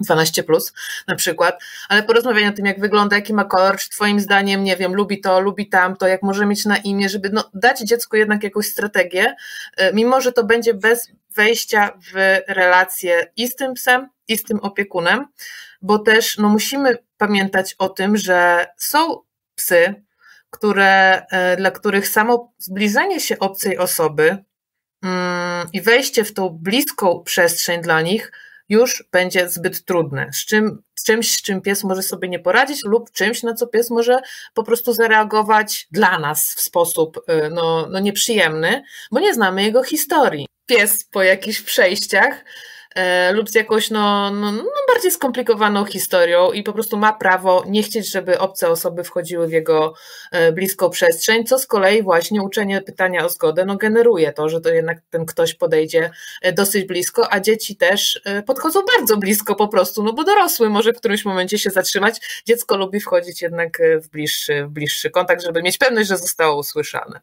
12 0.00 0.42
plus 0.42 0.72
na 1.08 1.16
przykład, 1.16 1.62
ale 1.88 2.02
porozmawianie 2.02 2.48
o 2.48 2.52
tym, 2.52 2.66
jak 2.66 2.80
wygląda, 2.80 3.16
jaki 3.16 3.34
ma 3.34 3.44
kolor, 3.44 3.76
czy 3.76 3.90
twoim 3.90 4.20
zdaniem, 4.20 4.64
nie 4.64 4.76
wiem, 4.76 4.94
lubi 4.94 5.20
to, 5.20 5.40
lubi 5.40 5.68
tamto, 5.68 6.06
jak 6.06 6.22
może 6.22 6.46
mieć 6.46 6.64
na 6.64 6.76
imię, 6.76 7.08
żeby 7.08 7.30
no, 7.30 7.50
dać 7.54 7.80
dziecku 7.80 8.16
jednak 8.16 8.42
jakąś 8.42 8.66
strategię, 8.66 9.34
y, 9.80 9.90
mimo 9.94 10.20
że 10.20 10.32
to 10.32 10.44
będzie 10.44 10.74
bez 10.74 11.12
wejścia 11.36 11.98
w 12.12 12.40
relację 12.48 13.32
i 13.36 13.48
z 13.48 13.56
tym 13.56 13.74
psem, 13.74 14.08
i 14.28 14.38
z 14.38 14.42
tym 14.42 14.60
opiekunem, 14.60 15.26
bo 15.82 15.98
też 15.98 16.38
no, 16.38 16.48
musimy 16.48 16.98
pamiętać 17.16 17.74
o 17.78 17.88
tym, 17.88 18.16
że 18.16 18.66
są 18.76 19.22
psy, 19.54 19.94
które, 20.50 21.22
y, 21.52 21.56
dla 21.56 21.70
których 21.70 22.08
samo 22.08 22.52
zbliżenie 22.58 23.20
się 23.20 23.38
obcej 23.38 23.78
osoby 23.78 24.44
mm, 25.02 25.68
i 25.72 25.80
wejście 25.80 26.24
w 26.24 26.34
tą 26.34 26.48
bliską 26.48 27.22
przestrzeń 27.24 27.82
dla 27.82 28.00
nich 28.00 28.32
już 28.70 29.04
będzie 29.12 29.48
zbyt 29.48 29.84
trudne. 29.84 30.30
Z, 30.32 30.46
czym, 30.46 30.82
z 30.94 31.04
czymś, 31.04 31.32
z 31.32 31.42
czym 31.42 31.60
pies 31.60 31.84
może 31.84 32.02
sobie 32.02 32.28
nie 32.28 32.38
poradzić, 32.38 32.84
lub 32.84 33.10
czymś, 33.10 33.42
na 33.42 33.54
co 33.54 33.66
pies 33.66 33.90
może 33.90 34.20
po 34.54 34.62
prostu 34.62 34.92
zareagować 34.92 35.88
dla 35.90 36.18
nas 36.18 36.54
w 36.54 36.60
sposób 36.60 37.16
y, 37.16 37.50
no, 37.50 37.86
no 37.90 37.98
nieprzyjemny, 37.98 38.82
bo 39.12 39.20
nie 39.20 39.34
znamy 39.34 39.62
jego 39.62 39.82
historii. 39.82 40.46
Pies 40.66 41.04
po 41.04 41.22
jakichś 41.22 41.60
przejściach 41.60 42.44
lub 43.32 43.50
z 43.50 43.54
jakąś 43.54 43.90
no, 43.90 44.30
no, 44.30 44.52
no, 44.52 44.64
bardziej 44.92 45.10
skomplikowaną 45.10 45.84
historią 45.84 46.52
i 46.52 46.62
po 46.62 46.72
prostu 46.72 46.96
ma 46.96 47.12
prawo 47.12 47.64
nie 47.66 47.82
chcieć, 47.82 48.10
żeby 48.10 48.38
obce 48.38 48.68
osoby 48.68 49.04
wchodziły 49.04 49.48
w 49.48 49.52
jego 49.52 49.94
e, 50.30 50.52
bliską 50.52 50.90
przestrzeń, 50.90 51.44
co 51.44 51.58
z 51.58 51.66
kolei 51.66 52.02
właśnie 52.02 52.42
uczenie 52.42 52.82
pytania 52.82 53.24
o 53.24 53.28
zgodę 53.28 53.64
no, 53.64 53.76
generuje 53.76 54.32
to, 54.32 54.48
że 54.48 54.60
to 54.60 54.68
jednak 54.68 54.98
ten 55.10 55.26
ktoś 55.26 55.54
podejdzie 55.54 56.10
e, 56.42 56.52
dosyć 56.52 56.86
blisko, 56.86 57.32
a 57.32 57.40
dzieci 57.40 57.76
też 57.76 58.22
podchodzą 58.46 58.80
bardzo 58.96 59.16
blisko 59.16 59.54
po 59.54 59.68
prostu, 59.68 60.02
no 60.02 60.12
bo 60.12 60.24
dorosły 60.24 60.70
może 60.70 60.92
w 60.92 60.96
którymś 60.96 61.24
momencie 61.24 61.58
się 61.58 61.70
zatrzymać. 61.70 62.42
Dziecko 62.46 62.76
lubi 62.76 63.00
wchodzić 63.00 63.42
jednak 63.42 63.78
w 64.02 64.08
bliższy, 64.08 64.64
w 64.64 64.68
bliższy 64.68 65.10
kontakt, 65.10 65.42
żeby 65.42 65.62
mieć 65.62 65.78
pewność, 65.78 66.08
że 66.08 66.16
zostało 66.16 66.58
usłyszane. 66.58 67.20